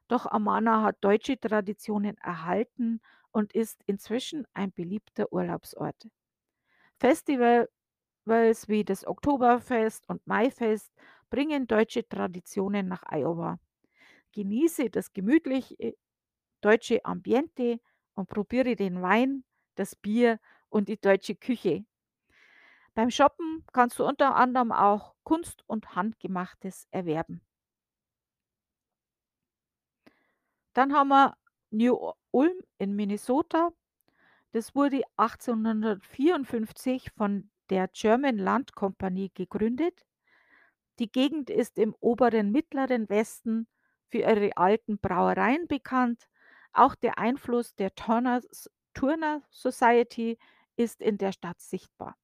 doch 0.08 0.26
Amana 0.26 0.84
hat 0.84 0.98
deutsche 1.02 1.38
Traditionen 1.38 2.18
erhalten 2.20 3.02
und 3.32 3.54
ist 3.54 3.84
inzwischen 3.88 4.48
ein 4.54 4.72
beliebter 4.72 5.34
Urlaubsort. 5.34 6.08
Festivals 8.28 8.68
wie 8.68 8.84
das 8.84 9.08
Oktoberfest 9.08 10.10
und 10.10 10.28
Maifest 10.28 10.92
bringen 11.30 11.66
deutsche 11.66 12.06
Traditionen 12.08 12.90
nach 12.90 13.04
Iowa. 13.10 13.58
Genieße 14.34 14.90
das 14.90 15.14
gemütliche 15.14 15.96
deutsche 16.60 17.06
Ambiente 17.06 17.80
und 18.16 18.28
probiere 18.28 18.76
den 18.76 19.02
Wein, 19.02 19.46
das 19.76 19.96
Bier 19.96 20.40
und 20.68 20.90
die 20.90 21.00
deutsche 21.00 21.36
Küche. 21.36 21.86
Beim 22.96 23.12
Shoppen 23.12 23.64
kannst 23.72 23.98
du 23.98 24.06
unter 24.06 24.36
anderem 24.36 24.74
auch 24.74 25.16
Kunst 25.24 25.64
und 25.66 25.96
Handgemachtes 25.96 26.86
erwerben. 26.92 27.42
Dann 30.74 30.94
haben 30.94 31.08
wir 31.10 31.38
New 31.70 32.12
Ulm 32.32 32.60
in 32.78 32.94
Minnesota. 32.94 33.72
Das 34.52 34.76
wurde 34.76 35.04
1854 35.16 37.12
von 37.16 37.50
der 37.70 37.88
German 37.90 38.38
Land 38.38 38.76
Company 38.76 39.32
gegründet. 39.34 40.06
Die 41.00 41.12
Gegend 41.12 41.50
ist 41.50 41.78
im 41.78 41.96
oberen 42.00 42.52
mittleren 42.52 43.10
Westen 43.10 43.68
für 44.10 44.20
ihre 44.20 44.56
alten 44.58 45.00
Brauereien 45.00 45.68
bekannt. 45.68 46.28
Auch 46.74 46.96
der 46.96 47.18
Einfluss 47.18 47.76
der 47.76 47.94
Turner, 47.96 48.42
Turner 48.94 49.42
Society 49.50 50.38
ist 50.76 51.02
in 51.02 51.18
der 51.18 51.32
Stadt 51.32 51.60
sichtbar. 51.60 52.18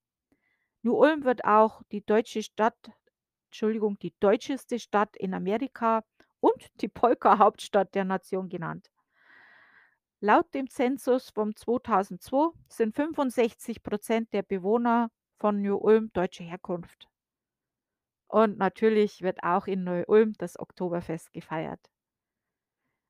New 0.82 0.96
Ulm 0.96 1.24
wird 1.24 1.46
auch 1.46 1.82
die 1.92 2.06
deutsche 2.06 2.44
Stadt, 2.44 2.92
Entschuldigung, 3.46 3.98
die 4.00 4.14
deutscheste 4.20 4.80
Stadt 4.80 5.16
in 5.16 5.34
Amerika 5.34 6.04
und 6.40 6.62
die 6.82 6.90
Polka-Hauptstadt 6.90 7.96
der 7.96 8.04
Nation 8.06 8.50
genannt. 8.50 8.92
Laut 10.20 10.54
dem 10.54 10.70
Zensus 10.70 11.30
vom 11.30 11.56
2002 11.56 12.52
sind 12.70 12.96
65 12.96 13.84
Prozent 13.84 14.34
der 14.34 14.44
Bewohner 14.44 15.10
von 15.39 15.62
Neu-Ulm 15.62 16.12
deutscher 16.13 16.43
Herkunft. 16.43 17.10
Und 18.28 18.58
natürlich 18.58 19.22
wird 19.22 19.43
auch 19.43 19.67
in 19.67 19.84
Neu-Ulm 19.84 20.34
das 20.38 20.60
Oktoberfest 20.60 21.34
gefeiert. 21.34 21.91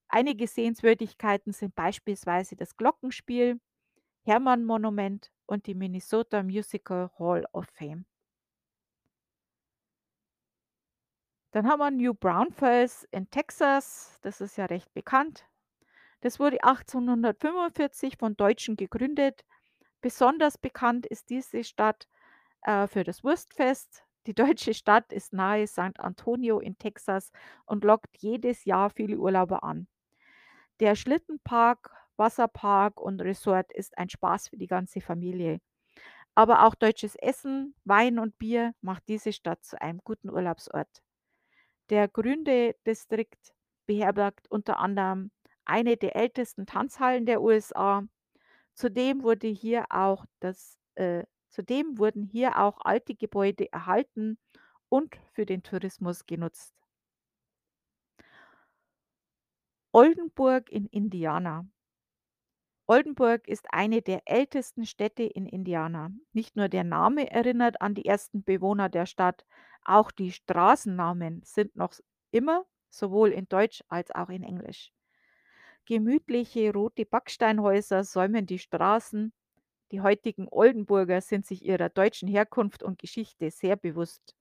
Einige 0.09 0.47
Sehenswürdigkeiten 0.47 1.53
sind 1.53 1.75
beispielsweise 1.75 2.55
das 2.55 2.77
Glockenspiel, 2.77 3.59
Hermann-Monument 4.25 5.31
und 5.45 5.65
die 5.65 5.75
Minnesota 5.75 6.43
Musical 6.43 7.09
Hall 7.17 7.45
of 7.51 7.65
Fame. 7.73 8.05
Dann 11.51 11.67
haben 11.67 11.79
wir 11.79 11.91
New 11.91 12.13
Braunfels 12.13 13.07
in 13.11 13.29
Texas, 13.29 14.17
das 14.21 14.41
ist 14.41 14.57
ja 14.57 14.65
recht 14.65 14.93
bekannt. 14.93 15.45
Das 16.21 16.39
wurde 16.39 16.63
1845 16.63 18.17
von 18.17 18.35
Deutschen 18.35 18.75
gegründet. 18.75 19.45
Besonders 20.01 20.57
bekannt 20.57 21.05
ist 21.05 21.29
diese 21.29 21.63
Stadt 21.63 22.07
äh, 22.63 22.87
für 22.87 23.03
das 23.03 23.23
Wurstfest. 23.23 24.03
Die 24.25 24.33
deutsche 24.33 24.73
Stadt 24.73 25.11
ist 25.11 25.33
nahe 25.33 25.67
San 25.67 25.93
Antonio 25.97 26.59
in 26.59 26.77
Texas 26.77 27.31
und 27.65 27.83
lockt 27.83 28.17
jedes 28.17 28.65
Jahr 28.65 28.89
viele 28.89 29.17
Urlauber 29.17 29.63
an. 29.63 29.87
Der 30.79 30.95
Schlittenpark, 30.95 31.91
Wasserpark 32.17 32.99
und 33.01 33.21
Resort 33.21 33.71
ist 33.73 33.97
ein 33.97 34.09
Spaß 34.09 34.49
für 34.49 34.57
die 34.57 34.67
ganze 34.67 35.01
Familie. 35.01 35.59
Aber 36.35 36.65
auch 36.65 36.75
deutsches 36.75 37.15
Essen, 37.15 37.75
Wein 37.85 38.17
und 38.19 38.37
Bier 38.39 38.73
macht 38.81 39.07
diese 39.07 39.33
Stadt 39.33 39.63
zu 39.63 39.79
einem 39.81 39.99
guten 40.03 40.29
Urlaubsort. 40.29 41.03
Der 41.89 42.07
Gründe-Distrikt 42.07 43.53
beherbergt 43.85 44.49
unter 44.49 44.79
anderem 44.79 45.31
eine 45.65 45.97
der 45.97 46.15
ältesten 46.15 46.65
Tanzhallen 46.65 47.25
der 47.25 47.41
USA. 47.41 48.03
Zudem 48.73 49.23
wurde 49.23 49.47
hier 49.47 49.85
auch 49.89 50.25
das, 50.39 50.79
äh, 50.95 51.23
zudem 51.53 51.99
wurden 51.99 52.23
hier 52.23 52.59
auch 52.59 52.79
alte 52.83 53.13
Gebäude 53.13 53.71
erhalten 53.71 54.39
und 54.89 55.15
für 55.33 55.45
den 55.45 55.61
Tourismus 55.61 56.25
genutzt. 56.25 56.73
Oldenburg 59.91 60.71
in 60.71 60.87
Indiana. 60.87 61.67
Oldenburg 62.87 63.47
ist 63.47 63.67
eine 63.71 64.01
der 64.01 64.23
ältesten 64.25 64.87
Städte 64.87 65.23
in 65.23 65.45
Indiana. 65.45 66.11
Nicht 66.33 66.55
nur 66.55 66.69
der 66.69 66.83
Name 66.83 67.29
erinnert 67.29 67.79
an 67.81 67.93
die 67.93 68.05
ersten 68.05 68.43
Bewohner 68.43 68.89
der 68.89 69.05
Stadt, 69.05 69.45
auch 69.85 70.09
die 70.11 70.31
Straßennamen 70.31 71.43
sind 71.45 71.75
noch 71.75 71.93
immer 72.31 72.65
sowohl 72.89 73.29
in 73.29 73.47
Deutsch 73.47 73.83
als 73.89 74.09
auch 74.09 74.29
in 74.29 74.41
Englisch. 74.41 74.91
Gemütliche 75.85 76.73
rote 76.73 77.05
Backsteinhäuser 77.05 78.03
säumen 78.03 78.47
die 78.47 78.59
Straßen. 78.59 79.33
Die 79.93 80.01
heutigen 80.01 80.49
Oldenburger 80.51 81.21
sind 81.21 81.45
sich 81.45 81.63
ihrer 81.63 81.87
deutschen 81.87 82.27
Herkunft 82.27 82.83
und 82.83 82.99
Geschichte 82.99 83.49
sehr 83.49 83.77
bewusst. 83.77 84.35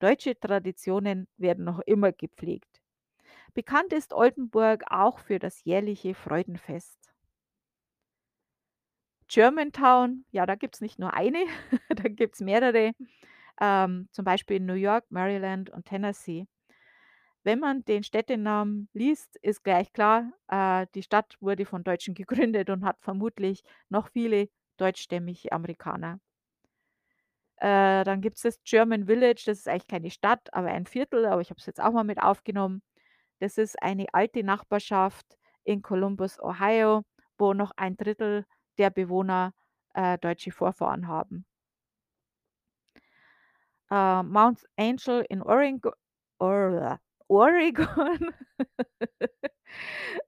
Deutsche 0.00 0.38
Traditionen 0.38 1.28
werden 1.38 1.64
noch 1.64 1.80
immer 1.80 2.12
gepflegt. 2.12 2.82
Bekannt 3.54 3.92
ist 3.92 4.12
Oldenburg 4.12 4.84
auch 4.90 5.20
für 5.20 5.38
das 5.38 5.64
jährliche 5.64 6.14
Freudenfest. 6.14 7.12
Germantown, 9.28 10.24
ja, 10.32 10.44
da 10.44 10.56
gibt 10.56 10.74
es 10.74 10.80
nicht 10.80 10.98
nur 10.98 11.14
eine, 11.14 11.44
da 11.88 12.08
gibt 12.08 12.34
es 12.34 12.40
mehrere, 12.40 12.92
ähm, 13.60 14.08
zum 14.12 14.24
Beispiel 14.24 14.58
in 14.58 14.66
New 14.66 14.74
York, 14.74 15.06
Maryland 15.10 15.70
und 15.70 15.86
Tennessee. 15.86 16.46
wenn 17.42 17.58
man 17.58 17.84
den 17.84 18.02
Städtenamen 18.02 18.88
liest, 18.92 19.36
ist 19.42 19.62
gleich 19.64 19.92
klar, 19.92 20.32
äh, 20.48 20.86
die 20.94 21.02
Stadt 21.02 21.36
wurde 21.40 21.64
von 21.66 21.84
Deutschen 21.84 22.14
gegründet 22.14 22.70
und 22.70 22.84
hat 22.84 22.98
vermutlich 23.00 23.62
noch 23.88 24.08
viele 24.10 24.48
deutschstämmige 24.80 25.52
Amerikaner. 25.52 26.20
Äh, 27.56 28.04
dann 28.04 28.22
gibt's 28.22 28.42
das 28.42 28.58
German 28.64 29.06
Village, 29.06 29.42
das 29.46 29.58
ist 29.58 29.68
eigentlich 29.68 29.86
keine 29.86 30.10
Stadt, 30.10 30.52
aber 30.54 30.68
ein 30.68 30.86
Viertel, 30.86 31.26
aber 31.26 31.42
ich 31.42 31.50
habe 31.50 31.58
es 31.58 31.66
jetzt 31.66 31.80
auch 31.80 31.92
mal 31.92 32.04
mit 32.04 32.20
aufgenommen. 32.22 32.82
Das 33.40 33.58
ist 33.58 33.82
eine 33.82 34.06
alte 34.12 34.42
Nachbarschaft 34.42 35.38
in 35.64 35.82
Columbus, 35.82 36.40
Ohio, 36.40 37.02
wo 37.38 37.52
noch 37.54 37.72
ein 37.76 37.96
Drittel 37.96 38.46
der 38.78 38.90
Bewohner, 38.90 39.52
äh, 39.94 40.18
deutsche 40.18 40.52
Vorfahren 40.52 41.06
haben. 41.08 41.44
Äh, 43.90 44.22
Mount 44.22 44.64
Angel 44.76 45.24
in 45.28 45.42
Orengo 45.42 45.92
Orla 46.38 46.98
Oregon, 47.28 48.34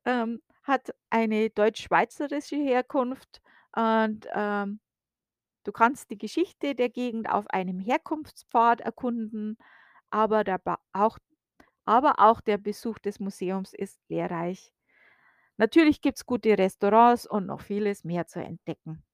ähm, 0.04 0.40
hat 0.62 0.94
eine 1.10 1.50
deutsch-schweizerische 1.50 2.56
Herkunft 2.56 3.42
und, 3.76 4.26
ähm, 4.32 4.80
du 5.64 5.72
kannst 5.72 6.10
die 6.10 6.18
Geschichte 6.18 6.74
der 6.74 6.90
Gegend 6.90 7.30
auf 7.30 7.48
einem 7.50 7.78
Herkunftspfad 7.80 8.80
erkunden, 8.82 9.58
aber 10.10 10.44
der 10.44 10.60
auch 10.92 11.18
aber 11.86 12.20
auch 12.20 12.40
der 12.42 12.58
Besuch 12.58 12.98
des 13.00 13.20
Museums 13.20 13.74
ist 13.74 14.00
lehrreich. 14.08 14.72
Natürlich 15.58 16.00
gibt's 16.02 16.26
gute 16.26 16.58
Restaurants 16.58 17.26
und 17.26 17.46
noch 17.46 17.60
vieles 17.62 18.04
mehr 18.04 18.26
zu 18.26 18.40
entdecken. 18.44 19.04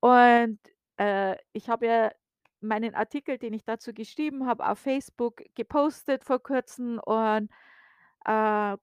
Und, 0.00 0.58
äh, 0.98 1.36
ich 1.52 1.68
habe 1.70 1.86
ja 1.86 2.12
meinen 2.60 2.94
Artikel, 2.96 3.38
den 3.38 3.52
ich 3.54 3.64
dazu 3.64 3.92
geschrieben 3.94 4.46
habe, 4.46 4.68
auf 4.68 4.78
Facebook 4.80 5.42
gepostet 5.54 6.24
vor 6.24 6.42
Kurzem 6.42 6.98
und, 6.98 7.50
äh, 8.26 8.76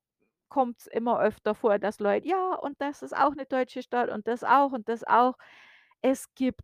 kommt's 0.50 0.88
immer 0.88 1.20
öfter 1.22 1.56
vor, 1.56 1.80
dass 1.80 2.00
Leute: 2.00 2.28
„Ja, 2.28 2.56
und 2.56 2.82
das 2.82 3.02
ist 3.04 3.16
auch 3.18 3.36
'ne 3.36 3.46
deutsche 3.48 3.84
Stadt 3.84 4.10
und 4.10 4.28
das 4.28 4.44
auch 4.44 4.72
und 4.74 4.90
das 4.90 5.04
auch.“ 5.08 5.36
Es 6.02 6.34
gibt 6.36 6.64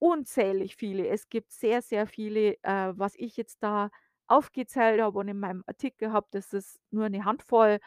unzählig 0.00 0.76
viele. 0.76 1.08
Es 1.08 1.28
gibt 1.30 1.52
sehr, 1.52 1.82
sehr 1.82 2.06
viele, 2.08 2.54
äh, 2.64 2.92
was 2.96 3.14
ich 3.16 3.36
jetzt 3.38 3.62
da 3.64 3.90
aufgezählt 4.28 5.00
habe 5.02 5.18
und 5.20 5.28
in 5.28 5.40
meinem 5.40 5.64
Artikel 5.68 6.12
habe, 6.12 6.28
das 6.32 6.52
ist 6.54 6.80
nur 6.92 7.08
'ne 7.10 7.24
Handvoll 7.26 7.80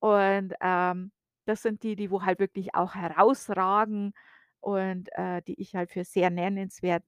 und, 0.00 0.54
ähm, 0.62 1.12
das 1.46 1.62
sind 1.62 1.82
die, 1.84 1.96
die 1.96 2.10
wo 2.12 2.22
halt 2.24 2.40
wirklich 2.40 2.74
auch 2.76 2.94
herausragen 2.96 4.14
und, 4.60 5.08
äh, 5.14 5.42
die 5.42 5.60
ich 5.62 5.74
halt 5.76 5.90
für 5.92 6.04
sehr 6.04 6.30
nennenswert 6.30 7.04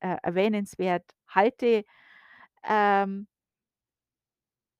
äh, 0.00 0.16
erwähnenswert 0.24 1.04
halte. 1.28 1.84
Ähm 2.68 3.26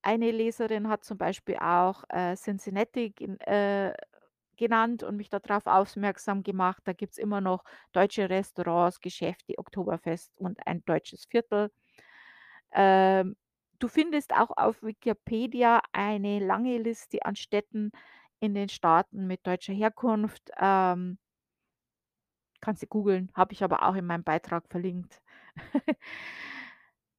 eine 0.06 0.30
Leserin 0.30 0.88
hat 0.88 1.04
zum 1.04 1.18
Beispiel 1.18 1.56
auch, 1.56 2.04
äh, 2.10 2.36
Cincinnati 2.36 3.12
äh, 3.40 3.92
genannt 4.56 5.02
und 5.02 5.16
mich 5.16 5.28
da 5.30 5.40
drauf 5.40 5.66
aufmerksam 5.66 6.42
gemacht. 6.42 6.82
Da 6.84 6.92
gibt's 6.92 7.18
immer 7.18 7.40
noch 7.40 7.64
deutsche 7.92 8.30
Restaurants, 8.30 9.00
Geschäfte, 9.00 9.58
Oktoberfest 9.58 10.32
und 10.38 10.66
ein 10.66 10.84
deutsches 10.86 11.26
Viertel. 11.26 11.70
Ähm, 12.72 13.36
du 13.78 13.88
findest 13.88 14.32
auch 14.34 14.50
auf 14.56 14.82
Wikipedia 14.82 15.82
eine 15.92 16.38
lange 16.40 16.78
Liste 16.78 17.24
an 17.24 17.36
Städten 17.36 17.90
in 18.40 18.54
den 18.54 18.68
Staaten 18.68 19.26
mit 19.26 19.46
deutscher 19.46 19.72
Herkunft. 19.74 20.50
Ähm 20.60 21.18
kannst 22.60 22.82
du 22.82 22.86
googeln, 22.86 23.30
habe 23.34 23.52
ich 23.52 23.62
aber 23.64 23.82
auch 23.88 23.94
in 23.94 24.06
meinem 24.06 24.24
Beitrag 24.24 24.68
verlinkt. 24.68 25.20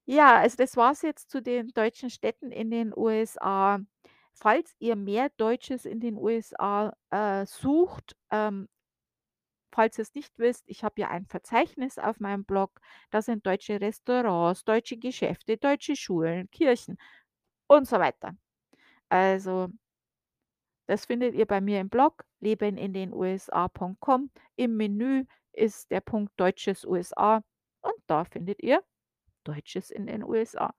Ja, 0.09 0.37
also 0.37 0.55
das 0.55 0.77
war's 0.77 1.01
jetzt 1.01 1.29
zu 1.29 1.41
den 1.41 1.67
deutschen 1.73 2.09
Städten 2.09 2.49
in 2.51 2.71
den 2.71 2.93
USA. 2.95 3.79
Falls 4.33 4.73
ihr 4.79 4.95
mehr 4.95 5.29
Deutsches 5.35 5.83
in 5.85 5.99
den 5.99 6.15
USA, 6.17 6.95
äh, 7.09 7.45
sucht, 7.45 8.15
ähm 8.31 8.67
falls 9.73 9.97
ihr's 9.99 10.13
nicht 10.15 10.37
wisst, 10.39 10.63
ich 10.67 10.83
habe 10.83 11.01
ja 11.01 11.09
ein 11.09 11.25
Verzeichnis 11.25 11.97
auf 11.99 12.19
meinem 12.19 12.45
Blog. 12.45 12.79
Da 13.11 13.21
sind 13.21 13.45
deutsche 13.45 13.79
Restaurants, 13.81 14.63
deutsche 14.65 14.97
Geschäfte, 14.97 15.57
deutsche 15.57 15.95
Schulen, 15.95 16.49
Kirchen 16.51 16.97
und 17.67 17.87
so 17.87 17.99
weiter. 17.99 18.33
Also 19.09 19.69
das 20.87 21.05
findet 21.05 21.33
ihr 21.35 21.45
bei 21.45 21.61
mir 21.61 21.79
im 21.79 21.89
Blog 21.89 22.25
lebenindenusa.com. 22.39 24.31
Im 24.55 24.77
Menü 24.77 25.25
ist 25.53 25.91
der 25.91 26.01
Punkt 26.01 26.33
Deutsches 26.39 26.85
USA 26.85 27.41
und 27.81 27.95
da 28.07 28.23
findet 28.25 28.61
ihr 28.63 28.83
Deutsches 29.47 29.91
in 29.91 30.07
den 30.07 30.23
USA. 30.23 30.73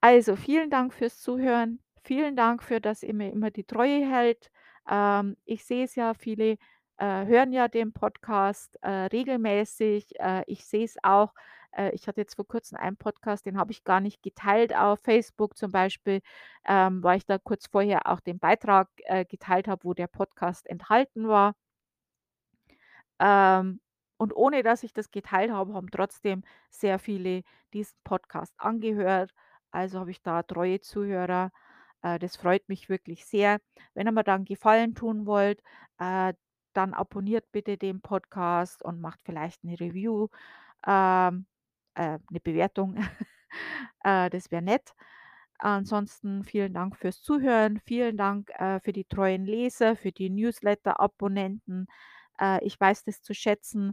Also, 0.00 0.36
vielen 0.36 0.70
Dank 0.70 0.94
fürs 0.94 1.20
Zuhören. 1.20 1.80
Vielen 2.04 2.36
Dank 2.36 2.62
für 2.62 2.80
dass 2.80 3.02
ihr 3.02 3.14
mir 3.14 3.32
immer 3.32 3.50
die 3.50 3.64
Treue 3.64 4.08
hält. 4.08 4.50
Ähm, 4.88 5.36
ich 5.44 5.64
sehe 5.64 5.84
es 5.84 5.94
ja, 5.96 6.14
viele, 6.14 6.56
äh, 6.98 7.26
hören 7.26 7.52
ja 7.52 7.68
den 7.68 7.92
Podcast, 7.92 8.76
äh, 8.82 8.90
regelmäßig. 8.90 10.18
Äh, 10.20 10.44
ich 10.46 10.64
sehe 10.64 10.84
es 10.84 10.96
auch 11.02 11.34
äh, 11.72 11.90
ich 11.94 12.06
hatte 12.08 12.20
jetzt 12.20 12.34
vor 12.36 12.46
Kurzem 12.46 12.78
einen 12.78 12.96
Podcast, 12.96 13.46
den 13.46 13.58
habe 13.58 13.72
ich 13.72 13.84
gar 13.84 14.00
nicht 14.00 14.22
geteilt 14.22 14.74
auf 14.76 15.00
Facebook 15.00 15.56
zum 15.56 15.70
Beispiel, 15.72 16.20
ähm, 16.66 17.02
weil 17.02 17.18
ich 17.18 17.26
da 17.26 17.38
kurz 17.38 17.66
vorher 17.68 18.06
auch 18.06 18.20
den 18.20 18.38
Beitrag, 18.38 18.88
äh, 19.04 19.24
geteilt 19.24 19.68
habe, 19.68 19.84
wo 19.84 19.94
der 19.94 20.08
Podcast 20.08 20.66
enthalten 20.66 21.28
war. 21.28 21.54
Ähm, 23.20 23.80
und 24.18 24.34
ohne 24.36 24.62
dass 24.64 24.82
ich 24.84 24.92
das 24.94 25.10
geteilt 25.12 25.52
habe, 25.52 25.74
haben 25.74 25.90
trotzdem 25.90 26.42
sehr 26.70 26.98
viele 26.98 27.42
diesen 27.74 27.98
Podcast 28.04 28.54
angehört. 28.58 29.32
Also 29.72 30.00
habe 30.00 30.10
ich 30.12 30.22
da 30.22 30.42
treue 30.44 30.80
Zuhörer. 30.80 31.50
Äh, 32.02 32.18
das 32.20 32.36
freut 32.36 32.68
mich 32.68 32.88
wirklich 32.90 33.26
sehr. 33.26 33.58
Wenn 33.94 34.08
ihr 34.08 34.12
mir 34.12 34.24
da 34.24 34.36
'n 34.36 34.44
Gefallen 34.46 34.94
tun 34.94 35.26
wollt, 35.26 35.62
äh, 35.98 36.34
dann 36.74 36.94
abonniert 36.94 37.50
bitte 37.52 37.76
den 37.78 38.00
Podcast 38.02 38.82
und 38.84 39.00
macht 39.00 39.20
vielleicht 39.24 39.64
'ne 39.64 39.78
Review, 39.80 40.28
ähm, 40.86 41.46
äh, 41.96 42.18
'ne 42.30 42.40
Bewertung. 42.42 42.96
Das 44.04 44.50
wäre 44.52 44.62
nett. 44.62 44.94
Ansonsten 45.58 46.44
vielen 46.44 46.74
Dank 46.74 46.96
fürs 46.96 47.22
Zuhören. 47.22 47.80
Vielen 47.86 48.16
Dank, 48.18 48.50
für 48.82 48.92
die 48.94 49.04
treuen 49.06 49.46
Leser, 49.46 49.96
für 49.96 50.12
die 50.12 50.30
Newsletter-Abonnenten. 50.30 51.86
Äh, 52.40 52.64
ich 52.64 52.78
weiß 52.80 53.04
das 53.04 53.22
zu 53.22 53.34
schätzen 53.34 53.92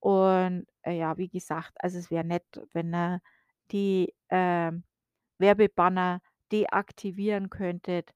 und, 0.00 0.66
äh, 0.82 0.92
ja, 0.98 1.18
wie 1.18 1.28
gesagt, 1.28 1.72
also, 1.82 1.98
es 1.98 2.10
wäre 2.10 2.24
nett, 2.24 2.44
wenn 2.72 2.94
ihr 2.94 3.20
die, 3.72 4.14
ähm, 4.30 4.84
Werbebanner 5.38 6.20
deaktivieren 6.52 7.50
könntet, 7.50 8.10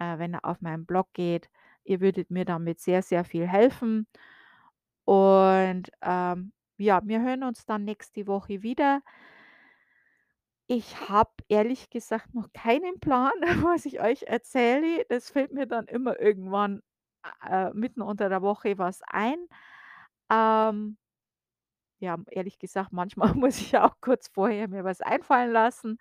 äh, 0.00 0.18
wenn 0.18 0.34
ihr 0.36 0.44
auf 0.44 0.60
meinen 0.62 0.86
Blog 0.86 1.08
geht. 1.14 1.50
Ihr 1.84 2.00
würdet 2.00 2.30
mir 2.30 2.44
damit 2.46 2.80
sehr, 2.80 3.02
sehr 3.02 3.24
viel 3.24 3.46
helfen. 3.48 4.06
Und, 5.06 5.90
ähm, 6.02 6.52
ja, 6.78 7.00
wir 7.04 7.20
hören 7.22 7.42
uns 7.44 7.66
dann 7.66 7.84
nächste 7.84 8.26
Woche 8.26 8.62
wieder. 8.62 9.02
Ich 10.72 11.08
habe 11.08 11.30
ehrlich 11.48 11.90
gesagt 11.90 12.32
noch 12.34 12.52
keinen 12.52 13.00
Plan, 13.00 13.32
was 13.64 13.86
ich 13.86 14.00
euch 14.00 14.22
erzähle. 14.22 15.04
Das 15.08 15.30
fällt 15.30 15.52
mir 15.52 15.66
dann 15.66 15.86
immer 15.86 16.18
irgendwann, 16.20 16.80
äh, 17.48 17.70
mitten 17.74 18.02
unter 18.02 18.28
der 18.28 18.42
Woche 18.42 18.78
was 18.78 19.02
ein. 19.06 19.38
Ähm 20.30 20.96
ja, 22.00 22.16
ehrlich 22.30 22.58
gesagt, 22.58 22.92
manchmal 22.92 23.34
muss 23.34 23.60
ich 23.60 23.72
ja 23.72 23.84
auch 23.86 23.96
kurz 24.00 24.28
vorher 24.28 24.68
mir 24.68 24.84
was 24.84 25.00
einfallen 25.02 25.52
lassen. 25.52 25.98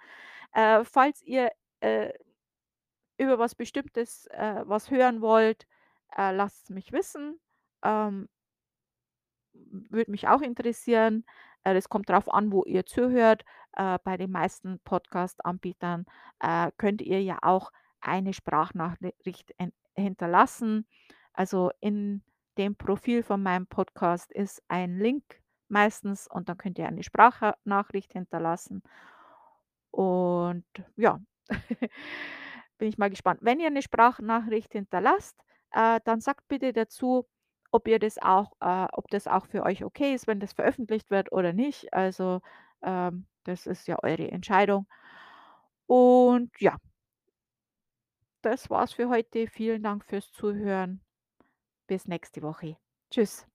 Äh, 0.53 0.83
falls 0.85 1.21
ihr, 1.23 1.51
äh, 1.81 2.11
über 3.17 3.39
was 3.39 3.55
Bestimmtes, 3.55 4.27
äh, 4.27 4.63
was 4.65 4.91
hören 4.91 5.21
wollt, 5.21 5.67
äh, 6.17 6.31
lasst's 6.31 6.69
mich 6.69 6.91
wissen. 6.93 7.39
Ähm 7.83 8.29
würde 9.53 10.11
mich 10.11 10.27
auch 10.27 10.41
interessieren. 10.41 11.25
Äh, 11.63 11.79
kommt 11.89 12.09
drauf 12.09 12.31
an, 12.33 12.51
wo 12.51 12.63
ihr 12.63 12.85
zuhört. 12.85 13.43
Äh, 13.73 13.99
bei 14.03 14.17
den 14.17 14.31
meisten 14.31 14.79
Podcast-Anbietern, 14.83 16.05
äh, 16.39 16.71
könnt 16.77 17.01
ihr 17.01 17.21
ja 17.21 17.39
auch 17.41 17.71
eine 18.01 18.33
Sprachnachricht 18.33 19.53
en 19.57 19.71
hinterlassen. 19.99 20.87
Also, 21.33 21.71
in 21.81 22.23
dem 22.57 22.75
Profil 22.75 23.23
von 23.23 23.43
meinem 23.43 23.67
Podcast 23.67 24.31
ist 24.33 24.61
ein 24.67 24.97
Link 24.99 25.23
meistens 25.69 26.27
und 26.27 26.49
dann 26.49 26.57
könnt 26.57 26.79
ihr 26.79 26.87
eine 26.87 27.03
Spracha 27.03 27.55
Nachricht 27.65 28.13
hinterlassen. 28.13 28.81
Und 29.93 30.65
ja, 30.95 31.19
bin 32.77 32.87
ich 32.89 32.97
mal 32.97 33.09
gespannt. 33.09 33.39
Wenn 33.43 33.59
ihr 33.59 33.69
'ne 33.71 33.81
Sprachnachricht 33.81 34.71
hinterlasst, 34.73 35.37
äh, 35.71 35.99
dann 36.05 36.21
sagt 36.21 36.47
bitte 36.47 36.73
dazu, 36.73 37.27
ob 37.71 37.87
ihr 37.87 37.99
das 37.99 38.17
auch 38.21 38.53
äh, 38.61 38.87
ob 38.93 39.09
das 39.09 39.27
auch 39.27 39.47
für 39.47 39.63
euch 39.63 39.83
okay 39.85 40.13
ist, 40.15 40.27
wenn 40.27 40.39
das 40.39 40.53
veröffentlicht 40.53 41.11
wird 41.11 41.31
oder 41.31 41.53
nicht. 41.53 41.93
Also, 41.93 42.41
ähm, 42.83 43.27
das 43.45 43.67
ist 43.67 43.87
ja 43.87 43.97
eure 44.03 44.29
Entscheidung. 44.31 44.87
Und 45.89 46.51
ja. 46.59 46.77
Das 48.41 48.69
war's 48.69 48.93
für 48.93 49.09
heute. 49.09 49.47
Vielen 49.47 49.83
Dank 49.83 50.05
fürs 50.05 50.31
Zuhören. 50.31 51.01
Bis 51.87 52.07
nächste 52.07 52.41
Woche. 52.41 52.77
Tschüss. 53.11 53.45